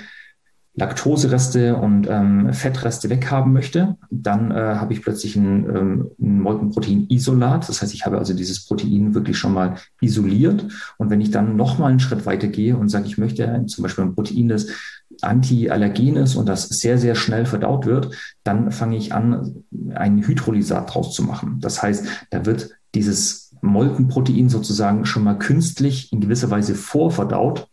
[0.79, 7.67] Laktosereste und ähm, Fettreste weghaben möchte, dann äh, habe ich plötzlich ein, ähm, ein Molkenprotein-Isolat.
[7.67, 10.67] Das heißt, ich habe also dieses Protein wirklich schon mal isoliert.
[10.99, 13.83] Und wenn ich dann noch mal einen Schritt weiter gehe und sage, ich möchte zum
[13.83, 14.67] Beispiel ein Protein, das
[15.23, 18.11] antiallergen ist und das sehr, sehr schnell verdaut wird,
[18.45, 19.65] dann fange ich an,
[19.95, 21.57] ein Hydrolysat draus zu machen.
[21.61, 27.69] Das heißt, da wird dieses Molkenprotein sozusagen schon mal künstlich in gewisser Weise vorverdaut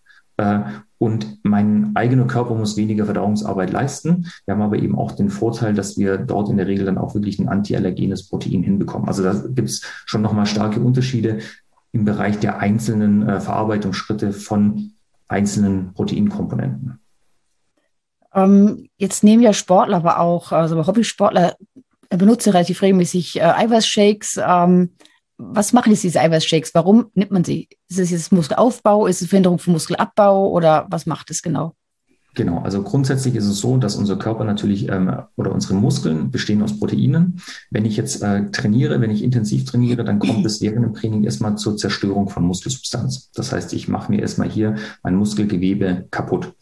[0.98, 4.32] und mein eigener Körper muss weniger Verdauungsarbeit leisten.
[4.46, 7.14] Wir haben aber eben auch den Vorteil, dass wir dort in der Regel dann auch
[7.14, 9.08] wirklich ein antiallergenes Protein hinbekommen.
[9.08, 11.40] Also da gibt es schon nochmal starke Unterschiede
[11.92, 14.94] im Bereich der einzelnen äh, Verarbeitungsschritte von
[15.28, 17.00] einzelnen Proteinkomponenten.
[18.34, 21.56] Ähm, jetzt nehmen ja Sportler aber auch, also Hobbysportler
[22.10, 24.40] benutzen relativ regelmäßig äh, Eiweißshakes.
[24.44, 24.92] Ähm,
[25.52, 26.74] was machen jetzt diese Eiweißshakes?
[26.74, 27.70] Warum nimmt man sie?
[27.90, 29.08] Ist es jetzt Muskelaufbau?
[29.08, 31.76] Ist es Verhinderung von Muskelabbau oder was macht es genau?
[32.36, 36.64] Genau, also grundsätzlich ist es so, dass unser Körper natürlich ähm, oder unsere Muskeln bestehen
[36.64, 37.40] aus Proteinen.
[37.70, 41.24] Wenn ich jetzt äh, trainiere, wenn ich intensiv trainiere, dann kommt es während dem Training
[41.24, 43.30] erstmal zur Zerstörung von Muskelsubstanz.
[43.34, 46.54] Das heißt, ich mache mir erstmal hier mein Muskelgewebe kaputt.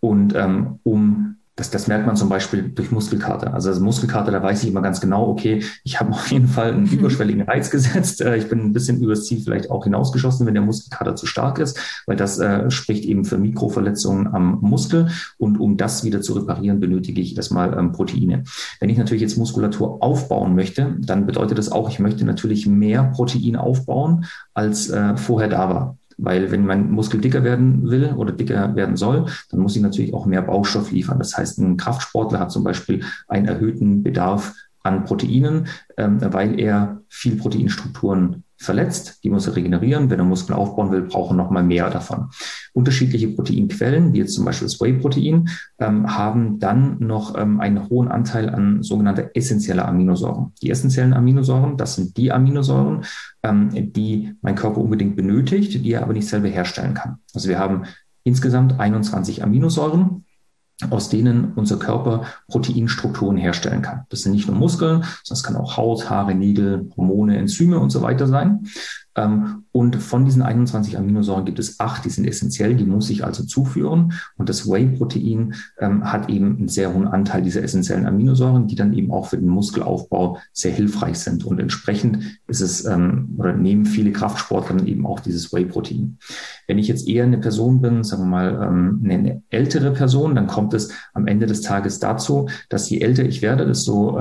[0.00, 3.54] Und ähm, um das, das merkt man zum Beispiel durch Muskelkater.
[3.54, 6.72] Also, also Muskelkater, da weiß ich immer ganz genau, okay, ich habe auf jeden Fall
[6.72, 6.98] einen mhm.
[6.98, 8.20] überschwelligen Reiz gesetzt.
[8.20, 11.58] Äh, ich bin ein bisschen übers Ziel vielleicht auch hinausgeschossen, wenn der Muskelkater zu stark
[11.58, 15.08] ist, weil das äh, spricht eben für Mikroverletzungen am Muskel.
[15.38, 18.42] Und um das wieder zu reparieren, benötige ich erstmal ähm, Proteine.
[18.80, 23.04] Wenn ich natürlich jetzt Muskulatur aufbauen möchte, dann bedeutet das auch, ich möchte natürlich mehr
[23.04, 24.24] Protein aufbauen,
[24.54, 25.98] als äh, vorher da war.
[26.16, 30.14] Weil wenn mein Muskel dicker werden will oder dicker werden soll, dann muss ich natürlich
[30.14, 31.18] auch mehr Baustoff liefern.
[31.18, 37.00] Das heißt, ein Kraftsportler hat zum Beispiel einen erhöhten Bedarf an Proteinen, ähm, weil er
[37.08, 40.10] viel Proteinstrukturen verletzt, die muss er regenerieren.
[40.10, 42.30] Wenn er Muskeln aufbauen will, braucht er nochmal mehr davon.
[42.72, 45.48] Unterschiedliche Proteinquellen, wie jetzt zum Beispiel das Whey-Protein,
[45.78, 50.52] ähm, haben dann noch ähm, einen hohen Anteil an sogenannte essentielle Aminosäuren.
[50.62, 53.04] Die essentiellen Aminosäuren, das sind die Aminosäuren,
[53.42, 57.18] ähm, die mein Körper unbedingt benötigt, die er aber nicht selber herstellen kann.
[57.34, 57.84] Also wir haben
[58.24, 60.23] insgesamt 21 Aminosäuren
[60.90, 64.04] aus denen unser Körper Proteinstrukturen herstellen kann.
[64.08, 67.90] Das sind nicht nur Muskeln, sondern es kann auch Haut, Haare, Nägel, Hormone, Enzyme und
[67.90, 68.66] so weiter sein.
[69.16, 73.24] Ähm, und von diesen 21 Aminosäuren gibt es acht, die sind essentiell, die muss ich
[73.24, 74.12] also zuführen.
[74.36, 78.92] Und das Whey-Protein ähm, hat eben einen sehr hohen Anteil dieser essentiellen Aminosäuren, die dann
[78.92, 81.44] eben auch für den Muskelaufbau sehr hilfreich sind.
[81.44, 86.18] Und entsprechend ist es ähm, oder nehmen viele Kraftsportler eben auch dieses Whey-Protein.
[86.66, 90.72] Wenn ich jetzt eher eine Person bin, sagen wir mal eine ältere Person, dann kommt
[90.74, 94.18] es am Ende des Tages dazu, dass je älter ich werde, desto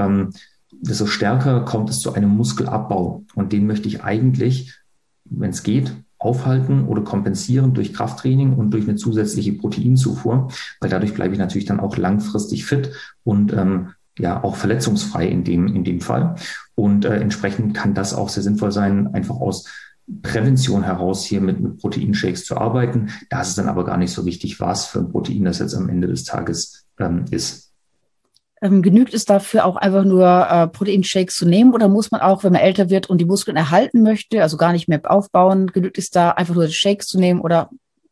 [0.84, 3.24] desto stärker kommt es zu einem Muskelabbau.
[3.36, 4.83] Und den möchte ich eigentlich
[5.26, 10.50] wenn es geht, aufhalten oder kompensieren durch Krafttraining und durch eine zusätzliche Proteinzufuhr,
[10.80, 12.92] weil dadurch bleibe ich natürlich dann auch langfristig fit
[13.24, 16.36] und ähm, ja auch verletzungsfrei in dem, in dem Fall.
[16.76, 19.66] Und äh, entsprechend kann das auch sehr sinnvoll sein, einfach aus
[20.22, 23.10] Prävention heraus hier mit, mit Proteinshakes zu arbeiten.
[23.30, 25.76] Da ist es dann aber gar nicht so wichtig, was für ein Protein das jetzt
[25.76, 27.63] am Ende des Tages ähm, ist.
[28.64, 32.46] Ähm, genügt es dafür auch einfach nur äh, Proteinshakes zu nehmen oder muss man auch,
[32.46, 35.98] wenn man älter wird und die Muskeln erhalten möchte, also gar nicht mehr aufbauen, genügt
[35.98, 37.70] es da einfach nur Shakes zu nehmen oder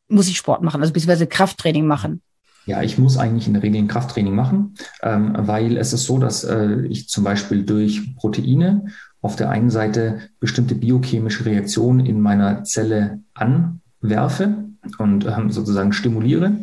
[0.09, 2.21] muss ich Sport machen, also beziehungsweise Krafttraining machen?
[2.65, 6.17] Ja, ich muss eigentlich in der Regel ein Krafttraining machen, ähm, weil es ist so,
[6.17, 8.87] dass äh, ich zum Beispiel durch Proteine
[9.21, 14.65] auf der einen Seite bestimmte biochemische Reaktionen in meiner Zelle anwerfe
[14.97, 16.57] und ähm, sozusagen stimuliere,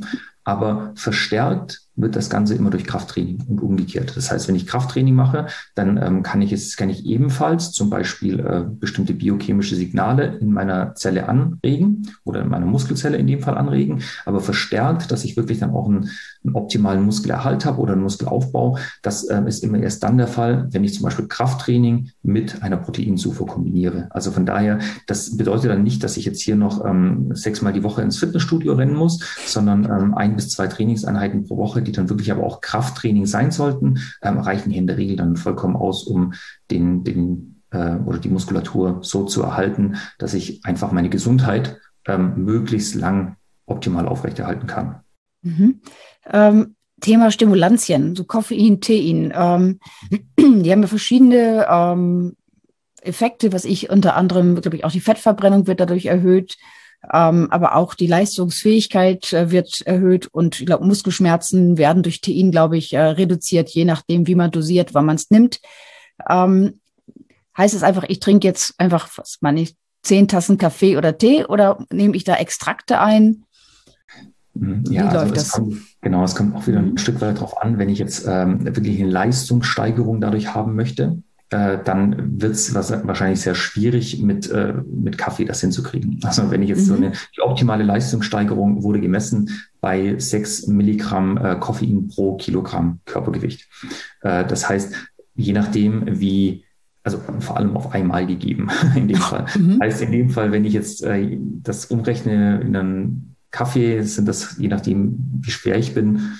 [0.44, 4.16] aber verstärkt wird das Ganze immer durch Krafttraining und umgekehrt.
[4.16, 7.90] Das heißt, wenn ich Krafttraining mache, dann ähm, kann ich es, kann ich ebenfalls zum
[7.90, 13.40] Beispiel äh, bestimmte biochemische Signale in meiner Zelle anregen oder in meiner Muskelzelle in dem
[13.40, 16.08] Fall anregen, aber verstärkt, dass ich wirklich dann auch einen,
[16.44, 18.78] einen optimalen Muskelerhalt habe oder einen Muskelaufbau.
[19.02, 22.76] Das ähm, ist immer erst dann der Fall, wenn ich zum Beispiel Krafttraining mit einer
[22.76, 24.06] Proteinzufuhr kombiniere.
[24.10, 27.82] Also von daher, das bedeutet dann nicht, dass ich jetzt hier noch ähm, sechsmal die
[27.82, 32.08] Woche ins Fitnessstudio rennen muss, sondern ähm, ein bis zwei Trainingseinheiten pro Woche, die dann
[32.08, 36.04] wirklich aber auch Krafttraining sein sollten, ähm, reichen hier in der Regel dann vollkommen aus,
[36.04, 36.34] um
[36.70, 42.44] den, den äh, oder die Muskulatur so zu erhalten, dass ich einfach meine Gesundheit ähm,
[42.44, 43.36] möglichst lang
[43.66, 45.00] optimal aufrechterhalten kann.
[45.42, 45.80] Mhm.
[46.26, 49.32] Ähm, Thema Stimulantien, so Koffein, Tein.
[49.34, 49.78] Ähm,
[50.62, 52.36] die haben ja verschiedene ähm,
[53.02, 56.56] Effekte, was ich unter anderem, glaube ich, auch die Fettverbrennung wird dadurch erhöht,
[57.02, 62.76] aber auch die Leistungsfähigkeit äh, wird erhöht und ich glaube, Muskelschmerzen werden durch Tein, glaube
[62.76, 65.60] ich, äh, reduziert, je nachdem, wie man dosiert, wann man es nimmt.
[66.28, 66.80] Ähm,
[67.56, 71.44] heißt es einfach, ich trinke jetzt einfach, was meine ich, zehn Tassen Kaffee oder Tee
[71.44, 73.44] oder nehme ich da Extrakte ein?
[74.54, 74.84] Mhm.
[74.90, 75.52] Ja, Wie also läuft das?
[75.52, 76.98] Kommt, genau, es kommt auch wieder ein.
[76.98, 81.78] Stück weit darauf an, wenn ich jetzt ähm, wirklich eine Leistungssteigerung dadurch haben möchte, äh,
[81.82, 86.20] dann wird es wahrscheinlich sehr schwierig, mit, äh, mit Kaffee das hinzukriegen.
[86.22, 86.86] Also wenn ich jetzt mhm.
[86.86, 93.66] so eine, die optimale Leistungssteigerung wurde gemessen bei sechs Milligramm äh, Koffein pro Kilogramm Körpergewicht.
[94.20, 94.94] Äh, das heißt,
[95.36, 96.64] je nachdem, wie
[97.02, 99.46] also vor allem auf einmal gegeben in dem Fall.
[99.58, 99.80] Mhm.
[99.80, 104.56] Heißt in dem Fall, wenn ich jetzt äh, das umrechne in einen Kaffee, sind das
[104.58, 106.32] je nachdem, wie schwer ich bin,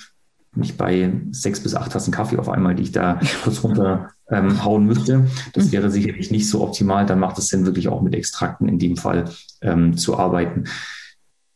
[0.59, 4.65] nicht bei sechs bis acht Tassen Kaffee auf einmal, die ich da kurz runter ähm,
[4.65, 5.27] hauen müsste.
[5.55, 5.73] Das mhm.
[5.73, 7.07] wäre sicherlich nicht so optimal.
[7.07, 9.25] Dann macht es Sinn, wirklich auch mit Extrakten in dem Fall
[9.63, 10.65] ähm, zu arbeiten.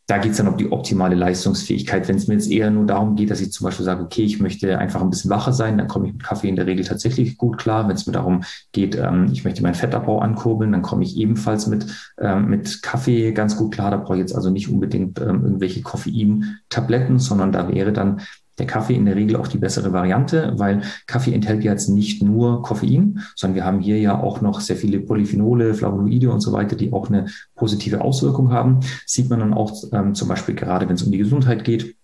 [0.05, 2.09] Da geht es dann um die optimale Leistungsfähigkeit.
[2.09, 4.41] Wenn es mir jetzt eher nur darum geht, dass ich zum Beispiel sage, okay, ich
[4.41, 7.37] möchte einfach ein bisschen wacher sein, dann komme ich mit Kaffee in der Regel tatsächlich
[7.37, 7.87] gut klar.
[7.87, 8.43] Wenn es mir darum
[8.73, 11.85] geht, ähm, ich möchte meinen Fettabbau ankurbeln, dann komme ich ebenfalls mit,
[12.19, 13.91] ähm, mit Kaffee ganz gut klar.
[13.91, 18.19] Da brauche ich jetzt also nicht unbedingt ähm, irgendwelche Koffein-Tabletten, sondern da wäre dann
[18.59, 22.21] der Kaffee in der Regel auch die bessere Variante, weil Kaffee enthält ja jetzt nicht
[22.21, 26.51] nur Koffein, sondern wir haben hier ja auch noch sehr viele Polyphenole, Flavonoide und so
[26.53, 28.81] weiter, die auch eine positive Auswirkung haben.
[29.05, 31.95] Sieht man dann auch ähm, zum Beispiel gerade, wenn es um die Gesundheit geht,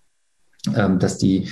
[0.76, 1.50] ähm, dass die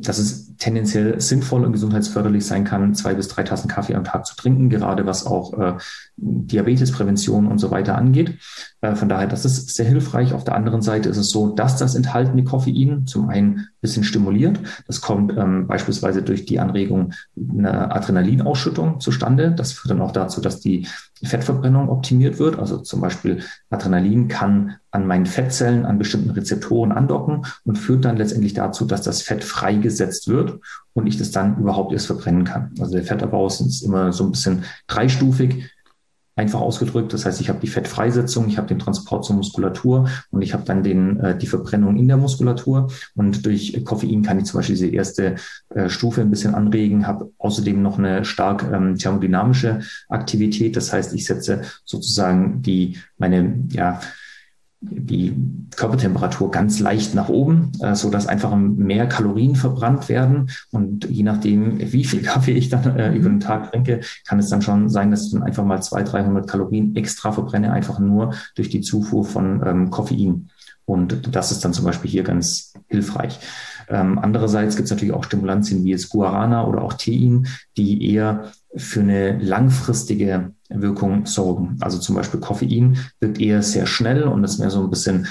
[0.00, 4.26] dass es tendenziell sinnvoll und gesundheitsförderlich sein kann, zwei bis drei Tassen Kaffee am Tag
[4.26, 5.74] zu trinken, gerade was auch äh,
[6.16, 8.38] Diabetesprävention und so weiter angeht.
[8.80, 10.32] Äh, von daher, das ist sehr hilfreich.
[10.32, 14.04] Auf der anderen Seite ist es so, dass das enthaltene Koffein zum einen ein bisschen
[14.04, 14.60] stimuliert.
[14.86, 19.52] Das kommt ähm, beispielsweise durch die Anregung einer Adrenalinausschüttung zustande.
[19.52, 20.86] Das führt dann auch dazu, dass die
[21.24, 22.58] Fettverbrennung optimiert wird.
[22.58, 28.16] Also zum Beispiel Adrenalin kann an meinen Fettzellen an bestimmten Rezeptoren andocken und führt dann
[28.16, 30.60] letztendlich dazu, dass das Fett freigesetzt wird
[30.94, 32.72] und ich das dann überhaupt erst verbrennen kann.
[32.80, 35.70] Also der Fettabbau ist immer so ein bisschen dreistufig
[36.38, 37.12] einfach ausgedrückt.
[37.12, 40.64] Das heißt, ich habe die Fettfreisetzung, ich habe den Transport zur Muskulatur und ich habe
[40.64, 42.88] dann den, äh, die Verbrennung in der Muskulatur.
[43.16, 45.34] Und durch Koffein kann ich zum Beispiel diese erste
[45.70, 50.76] äh, Stufe ein bisschen anregen, habe außerdem noch eine stark ähm, thermodynamische Aktivität.
[50.76, 54.00] Das heißt, ich setze sozusagen die meine ja
[54.80, 55.34] die
[55.74, 60.50] Körpertemperatur ganz leicht nach oben, äh, so dass einfach mehr Kalorien verbrannt werden.
[60.70, 64.48] Und je nachdem, wie viel Kaffee ich dann äh, über den Tag trinke, kann es
[64.48, 68.34] dann schon sein, dass ich dann einfach mal 200, 300 Kalorien extra verbrenne, einfach nur
[68.54, 70.50] durch die Zufuhr von ähm, Koffein.
[70.84, 73.38] Und das ist dann zum Beispiel hier ganz hilfreich.
[73.88, 78.52] Ähm, andererseits gibt es natürlich auch Stimulantien wie jetzt Guarana oder auch Tein, die eher
[78.76, 81.76] für eine langfristige Wirkung sorgen.
[81.80, 85.26] Also zum Beispiel Koffein wirkt eher sehr schnell und das ist mehr so ein bisschen,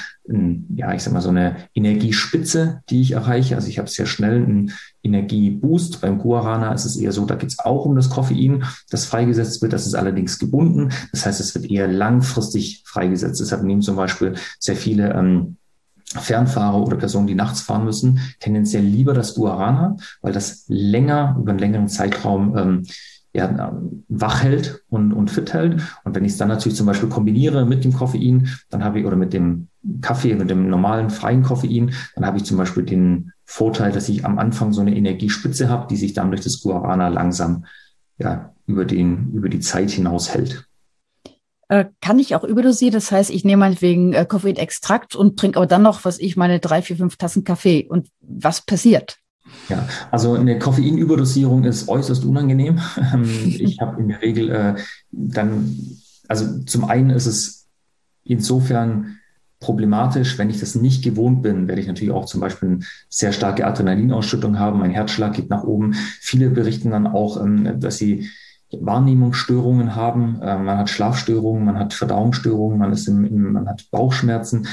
[0.75, 3.55] ja, ich sag mal so eine Energiespitze, die ich erreiche.
[3.55, 4.71] Also ich habe sehr schnell einen
[5.03, 6.01] Energieboost.
[6.01, 9.61] Beim Guarana ist es eher so, da geht es auch um das Koffein, das freigesetzt
[9.61, 9.73] wird.
[9.73, 10.91] Das ist allerdings gebunden.
[11.11, 13.39] Das heißt, es wird eher langfristig freigesetzt.
[13.39, 15.57] Deshalb nehmen zum Beispiel sehr viele ähm,
[16.15, 21.51] Fernfahrer oder Personen, die nachts fahren müssen, tendenziell lieber das Guarana, weil das länger, über
[21.51, 22.83] einen längeren Zeitraum ähm,
[23.33, 23.77] ja,
[24.07, 25.81] wach hält und, und fit hält.
[26.03, 29.05] Und wenn ich es dann natürlich zum Beispiel kombiniere mit dem Koffein, dann habe ich,
[29.05, 29.67] oder mit dem
[30.01, 34.25] Kaffee, mit dem normalen freien Koffein, dann habe ich zum Beispiel den Vorteil, dass ich
[34.25, 37.65] am Anfang so eine Energiespitze habe, die sich dann durch das Guarana langsam
[38.17, 40.66] ja, über, den, über die Zeit hinaus hält.
[41.69, 42.93] Äh, kann ich auch überdosieren.
[42.93, 46.59] Das heißt, ich nehme meinetwegen äh, Koffeinextrakt und trinke aber dann noch, was ich meine,
[46.59, 47.87] drei, vier, fünf Tassen Kaffee.
[47.89, 49.17] Und was passiert?
[49.69, 52.79] Ja, also eine Koffeinüberdosierung ist äußerst unangenehm.
[53.13, 54.75] Ähm, ich habe in der Regel äh,
[55.11, 55.77] dann,
[56.27, 57.67] also zum einen ist es
[58.23, 59.17] insofern
[59.59, 63.31] problematisch, wenn ich das nicht gewohnt bin, werde ich natürlich auch zum Beispiel eine sehr
[63.31, 65.93] starke Adrenalinausschüttung haben, mein Herzschlag geht nach oben.
[66.19, 68.29] Viele berichten dann auch, ähm, dass sie
[68.71, 73.85] Wahrnehmungsstörungen haben, äh, man hat Schlafstörungen, man hat Verdauungsstörungen, man ist im, im, man hat
[73.91, 74.67] Bauchschmerzen.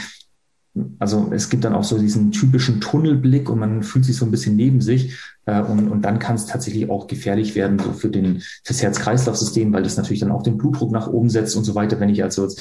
[0.98, 4.32] Also es gibt dann auch so diesen typischen Tunnelblick und man fühlt sich so ein
[4.32, 5.16] bisschen neben sich
[5.46, 9.72] äh, und, und dann kann es tatsächlich auch gefährlich werden so für den fürs Herz-Kreislauf-System,
[9.72, 12.00] weil das natürlich dann auch den Blutdruck nach oben setzt und so weiter.
[12.00, 12.60] Wenn ich also jetzt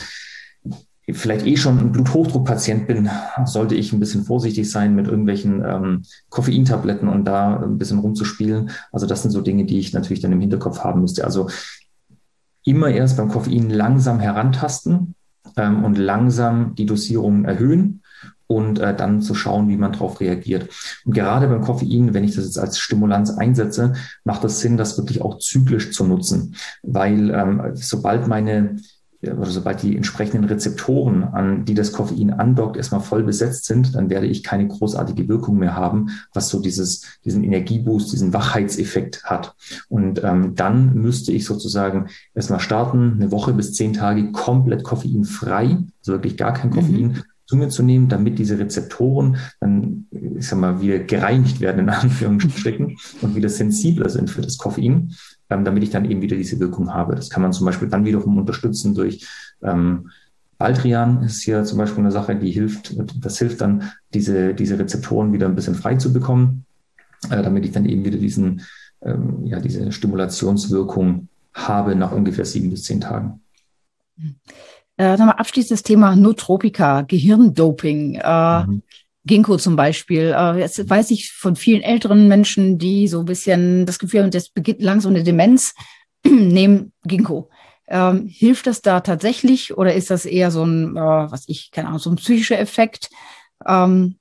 [1.11, 3.09] vielleicht eh schon ein Bluthochdruckpatient bin,
[3.45, 8.71] sollte ich ein bisschen vorsichtig sein mit irgendwelchen ähm, Koffeintabletten und da ein bisschen rumzuspielen.
[8.91, 11.25] Also das sind so Dinge, die ich natürlich dann im Hinterkopf haben müsste.
[11.25, 11.49] Also
[12.63, 15.15] immer erst beim Koffein langsam herantasten
[15.57, 18.01] ähm, und langsam die Dosierung erhöhen
[18.47, 20.69] und äh, dann zu schauen, wie man darauf reagiert.
[21.05, 23.93] Und gerade beim Koffein, wenn ich das jetzt als Stimulanz einsetze,
[24.23, 28.77] macht es Sinn, das wirklich auch zyklisch zu nutzen, weil ähm, sobald meine
[29.31, 34.09] oder sobald die entsprechenden Rezeptoren, an die das Koffein andockt, erstmal voll besetzt sind, dann
[34.09, 39.55] werde ich keine großartige Wirkung mehr haben, was so dieses, diesen Energieboost, diesen Wachheitseffekt hat.
[39.89, 45.77] Und ähm, dann müsste ich sozusagen erstmal starten, eine Woche bis zehn Tage komplett koffeinfrei,
[45.99, 50.47] also wirklich gar kein Koffein, mhm zu mir zu nehmen, damit diese Rezeptoren dann, ich
[50.47, 55.13] sag mal, wieder gereinigt werden, in Anführungsstrichen, und wieder sensibler sind für das Koffein
[55.49, 57.15] ähm, damit ich dann eben wieder diese Wirkung habe.
[57.15, 59.27] Das kann man zum Beispiel dann wiederum unterstützen durch
[59.61, 60.09] ähm,
[60.57, 65.33] Baldrian ist hier zum Beispiel eine Sache, die hilft, das hilft dann, diese, diese Rezeptoren
[65.33, 66.65] wieder ein bisschen frei zu bekommen,
[67.29, 68.61] äh, damit ich dann eben wieder diesen,
[69.01, 73.41] ähm, ja, diese Stimulationswirkung habe nach ungefähr sieben bis zehn Tagen.
[74.95, 78.15] Äh, dann mal abschließend das Thema Nootropika, Gehirndoping.
[78.23, 78.83] Äh, mhm.
[79.25, 80.33] Ginkgo zum Beispiel.
[80.35, 84.31] Äh, jetzt weiß ich von vielen älteren Menschen, die so ein bisschen das Gefühl haben,
[84.31, 85.73] das beginnt langsam eine Demenz,
[86.25, 87.49] nehmen Ginkgo.
[87.87, 91.89] Ähm, hilft das da tatsächlich oder ist das eher so ein, äh, was ich, keine
[91.89, 93.09] Ahnung, so ein psychischer Effekt?
[93.65, 94.15] Ähm,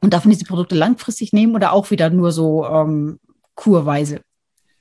[0.00, 3.18] und darf man diese Produkte langfristig nehmen oder auch wieder nur so ähm,
[3.54, 4.20] kurweise?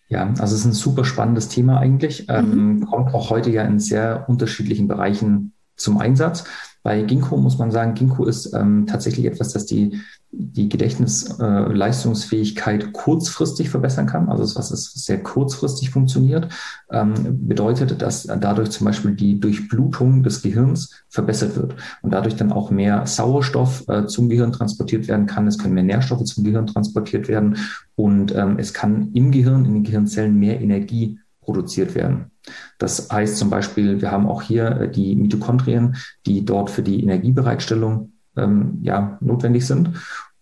[0.09, 2.27] Ja, also es ist ein super spannendes Thema eigentlich.
[2.29, 2.85] Ähm, mhm.
[2.85, 6.43] kommt auch heute ja in sehr unterschiedlichen Bereichen zum Einsatz.
[6.83, 12.87] Bei Ginkgo muss man sagen, Ginkgo ist ähm, tatsächlich etwas, das die, die Gedächtnisleistungsfähigkeit äh,
[12.91, 14.27] kurzfristig verbessern kann.
[14.27, 16.49] Also es was es sehr kurzfristig funktioniert,
[16.91, 17.13] ähm,
[17.47, 22.69] bedeutet, dass dadurch zum Beispiel die Durchblutung des Gehirns verbessert wird und dadurch dann auch
[22.69, 25.47] mehr Sauerstoff äh, zum Gehirn transportiert werden kann.
[25.47, 27.59] Es können mehr Nährstoffe zum Gehirn transportiert werden
[27.95, 32.32] und ähm, es kann im Gehirn, in den Gehirnzellen mehr Energie produziert werden.
[32.77, 37.03] Das heißt zum Beispiel, wir haben auch hier äh, die Mitochondrien, die dort für die
[37.03, 39.91] Energiebereitstellung ähm, ja, notwendig sind.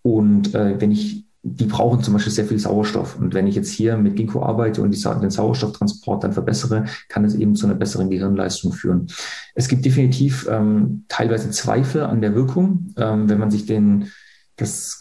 [0.01, 3.19] Und äh, wenn ich die brauchen zum Beispiel sehr viel Sauerstoff.
[3.19, 7.25] Und wenn ich jetzt hier mit Ginkgo arbeite und die, den Sauerstofftransport dann verbessere, kann
[7.25, 9.07] es eben zu einer besseren Gehirnleistung führen.
[9.55, 14.11] Es gibt definitiv ähm, teilweise Zweifel an der Wirkung, ähm, wenn man sich den
[14.57, 14.99] das,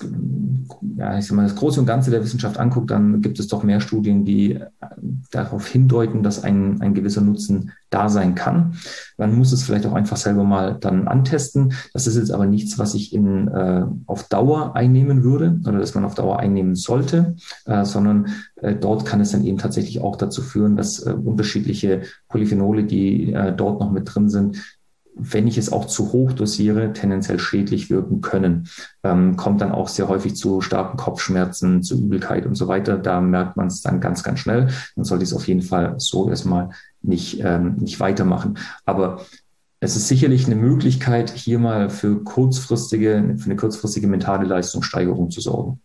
[0.97, 3.63] ja, ich sag mal, das Große und Ganze der Wissenschaft anguckt, dann gibt es doch
[3.63, 4.67] mehr Studien, die äh,
[5.31, 8.75] darauf hindeuten, dass ein, ein gewisser Nutzen da sein kann.
[9.19, 11.73] Man muss es vielleicht auch einfach selber mal dann antesten.
[11.93, 15.95] Das ist jetzt aber nichts, was ich in, äh, auf Dauer einnehmen würde oder dass
[15.95, 17.37] man auf Dauer einnehmen sollte,
[17.67, 22.03] äh, sondern äh, dort kann es dann eben tatsächlich auch dazu führen, dass äh, unterschiedliche
[22.29, 24.80] Polyphenole, die äh, dort noch mit drin sind,
[25.15, 28.69] wenn ich es auch zu hoch dosiere, tendenziell schädlich wirken können.
[29.03, 32.97] Ähm, kommt dann auch sehr häufig zu starken Kopfschmerzen, zu Übelkeit und so weiter.
[32.97, 34.69] Da merkt man es dann ganz, ganz schnell.
[34.97, 36.71] Dann sollte ich es auf jeden Fall so erstmal
[37.03, 38.59] nicht, ähm, nicht weitermachen.
[38.85, 39.21] Aber
[39.81, 45.41] es ist sicherlich eine Möglichkeit, hier mal für kurzfristige, für eine kurzfristige mentale Leistungssteigerung zu
[45.41, 45.81] sorgen.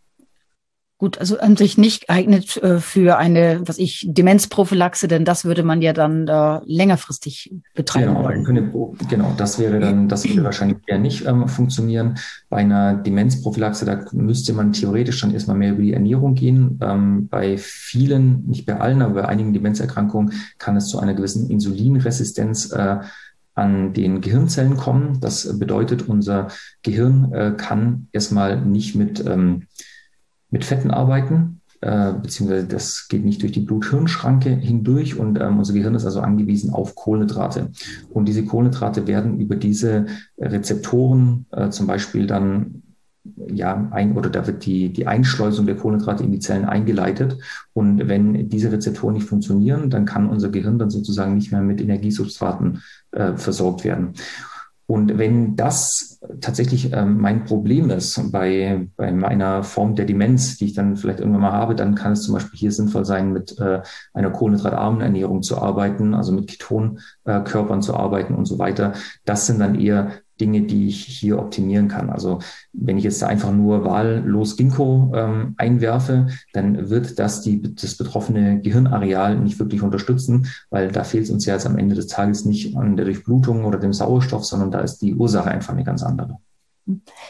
[0.97, 5.61] Gut, also an sich nicht geeignet äh, für eine, was ich, Demenzprophylaxe, denn das würde
[5.61, 8.45] man ja dann äh, längerfristig betreiben genau, wollen.
[8.45, 8.71] Könnte,
[9.09, 12.15] genau, das wäre dann, das würde wahrscheinlich eher nicht ähm, funktionieren.
[12.47, 16.79] Bei einer Demenzprophylaxe, da müsste man theoretisch dann erstmal mehr über die Ernährung gehen.
[16.81, 21.49] Ähm, bei vielen, nicht bei allen, aber bei einigen Demenzerkrankungen kann es zu einer gewissen
[21.49, 22.99] Insulinresistenz äh,
[23.53, 25.19] an den Gehirnzellen kommen.
[25.19, 26.47] Das bedeutet, unser
[26.83, 29.63] Gehirn äh, kann erstmal nicht mit ähm,
[30.51, 35.73] mit Fetten arbeiten, äh, beziehungsweise das geht nicht durch die Blut-Hirn-Schranke hindurch und ähm, unser
[35.73, 37.71] Gehirn ist also angewiesen auf Kohlenhydrate.
[38.09, 40.05] Und diese Kohlenhydrate werden über diese
[40.37, 42.81] Rezeptoren äh, zum Beispiel dann
[43.47, 47.37] ja, ein, oder da wird die, die Einschleusung der Kohlenhydrate in die Zellen eingeleitet.
[47.73, 51.81] Und wenn diese Rezeptoren nicht funktionieren, dann kann unser Gehirn dann sozusagen nicht mehr mit
[51.81, 52.81] Energiesubstraten
[53.11, 54.13] äh, versorgt werden.
[54.87, 60.65] Und wenn das tatsächlich ähm, mein Problem ist bei, bei meiner Form der Demenz, die
[60.65, 63.57] ich dann vielleicht irgendwann mal habe, dann kann es zum Beispiel hier sinnvoll sein, mit
[63.59, 63.81] äh,
[64.13, 68.93] einer kohlenhydratarmen Ernährung zu arbeiten, also mit Ketonkörpern äh, zu arbeiten und so weiter.
[69.25, 72.09] Das sind dann eher Dinge, die ich hier optimieren kann.
[72.09, 72.39] Also
[72.73, 78.61] wenn ich jetzt einfach nur wahllos Ginkgo ähm, einwerfe, dann wird das die, das betroffene
[78.61, 82.45] Gehirnareal nicht wirklich unterstützen, weil da fehlt es uns ja jetzt am Ende des Tages
[82.45, 86.03] nicht an der Durchblutung oder dem Sauerstoff, sondern da ist die Ursache einfach eine ganz
[86.03, 86.37] andere.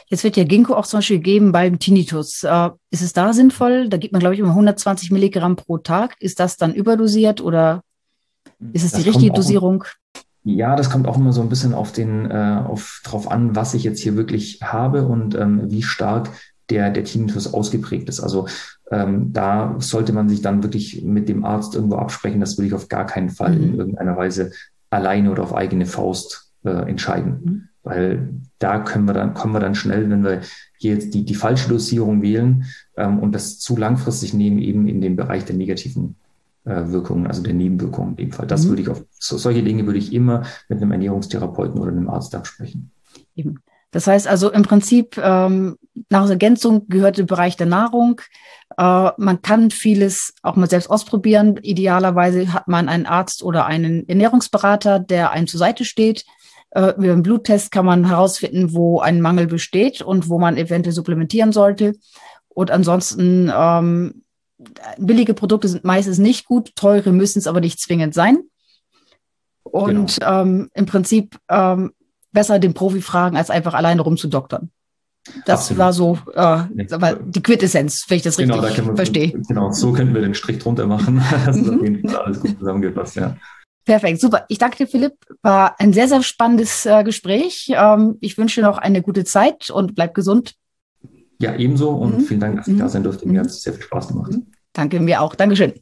[0.08, 2.44] Jetzt wird ja Ginkgo auch zum Beispiel gegeben beim Tinnitus.
[2.44, 3.88] Äh, ist es da sinnvoll?
[3.88, 6.16] Da gibt man, glaube ich, immer 120 Milligramm pro Tag.
[6.20, 7.82] Ist das dann überdosiert oder
[8.74, 9.86] ist es das die richtige Dosierung?
[10.48, 13.74] Ja, das kommt auch immer so ein bisschen auf den, äh, auf, drauf an, was
[13.74, 16.30] ich jetzt hier wirklich habe und ähm, wie stark
[16.70, 18.20] der, der Tinnitus ausgeprägt ist.
[18.20, 18.48] Also
[18.92, 22.40] ähm, da sollte man sich dann wirklich mit dem Arzt irgendwo absprechen.
[22.40, 23.64] Das würde ich auf gar keinen Fall mhm.
[23.64, 24.52] in irgendeiner Weise
[24.92, 27.40] alleine oder auf eigene Faust äh, entscheiden.
[27.44, 27.64] Mhm.
[27.82, 28.30] Weil
[28.60, 30.42] da können wir dann, kommen wir dann schnell, wenn wir
[30.78, 32.66] hier jetzt die, die falsche Dosierung wählen
[32.98, 36.18] ähm, und das zu langfristig nehmen, eben in den Bereich der negativen
[36.66, 38.48] Wirkungen, also der Nebenwirkungen in dem Fall.
[38.48, 38.70] Das mhm.
[38.70, 42.34] würde ich auf, so, solche Dinge würde ich immer mit einem Ernährungstherapeuten oder einem Arzt
[42.36, 42.92] absprechen.
[43.36, 43.60] Eben.
[43.92, 45.78] Das heißt also im Prinzip, ähm,
[46.10, 48.20] Nahrungsergänzung gehört im Bereich der Nahrung.
[48.78, 51.58] Äh, man kann vieles auch mal selbst ausprobieren.
[51.62, 56.26] Idealerweise hat man einen Arzt oder einen Ernährungsberater, der einem zur Seite steht.
[56.72, 60.94] Äh, über einen Bluttest kann man herausfinden, wo ein Mangel besteht und wo man eventuell
[60.94, 61.94] supplementieren sollte.
[62.50, 64.25] Und ansonsten ähm,
[64.98, 68.40] billige Produkte sind meistens nicht gut, teure müssen es aber nicht zwingend sein.
[69.64, 70.42] Und genau.
[70.42, 71.92] ähm, im Prinzip ähm,
[72.32, 74.72] besser den Profi fragen, als einfach alleine rumzudoktern.
[75.46, 75.80] Das Absolut.
[75.80, 79.32] war so äh, die Quintessenz, wenn ich das genau, richtig da verstehe.
[79.48, 81.22] Genau, so könnten wir den Strich drunter machen.
[81.46, 83.36] Das ist auf jeden Fall alles gut zusammengefasst, ja.
[83.86, 84.46] Perfekt, super.
[84.50, 85.14] Ich danke dir, Philipp.
[85.42, 87.72] War ein sehr, sehr spannendes äh, Gespräch.
[87.76, 90.56] Ähm, ich wünsche dir noch eine gute Zeit und bleib gesund.
[91.40, 92.22] Ja, ebenso und mhm.
[92.22, 92.80] vielen Dank, dass ich mhm.
[92.80, 93.28] da sein durfte.
[93.28, 93.40] Mir mhm.
[93.40, 94.32] hat es sehr viel Spaß gemacht.
[94.32, 94.48] Mhm.
[94.74, 95.36] Danke mir auch.
[95.36, 95.74] Dankeschön.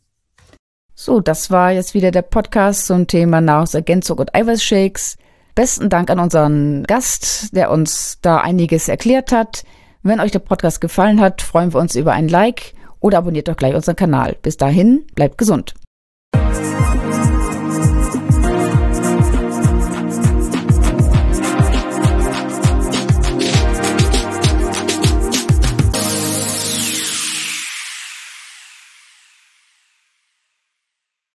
[0.95, 5.17] So, das war jetzt wieder der Podcast zum Thema Nahrungsergänzung und Eiweißshakes.
[5.55, 9.63] Besten Dank an unseren Gast, der uns da einiges erklärt hat.
[10.01, 13.57] Wenn euch der Podcast gefallen hat, freuen wir uns über ein Like oder abonniert doch
[13.57, 14.35] gleich unseren Kanal.
[14.41, 15.73] Bis dahin, bleibt gesund.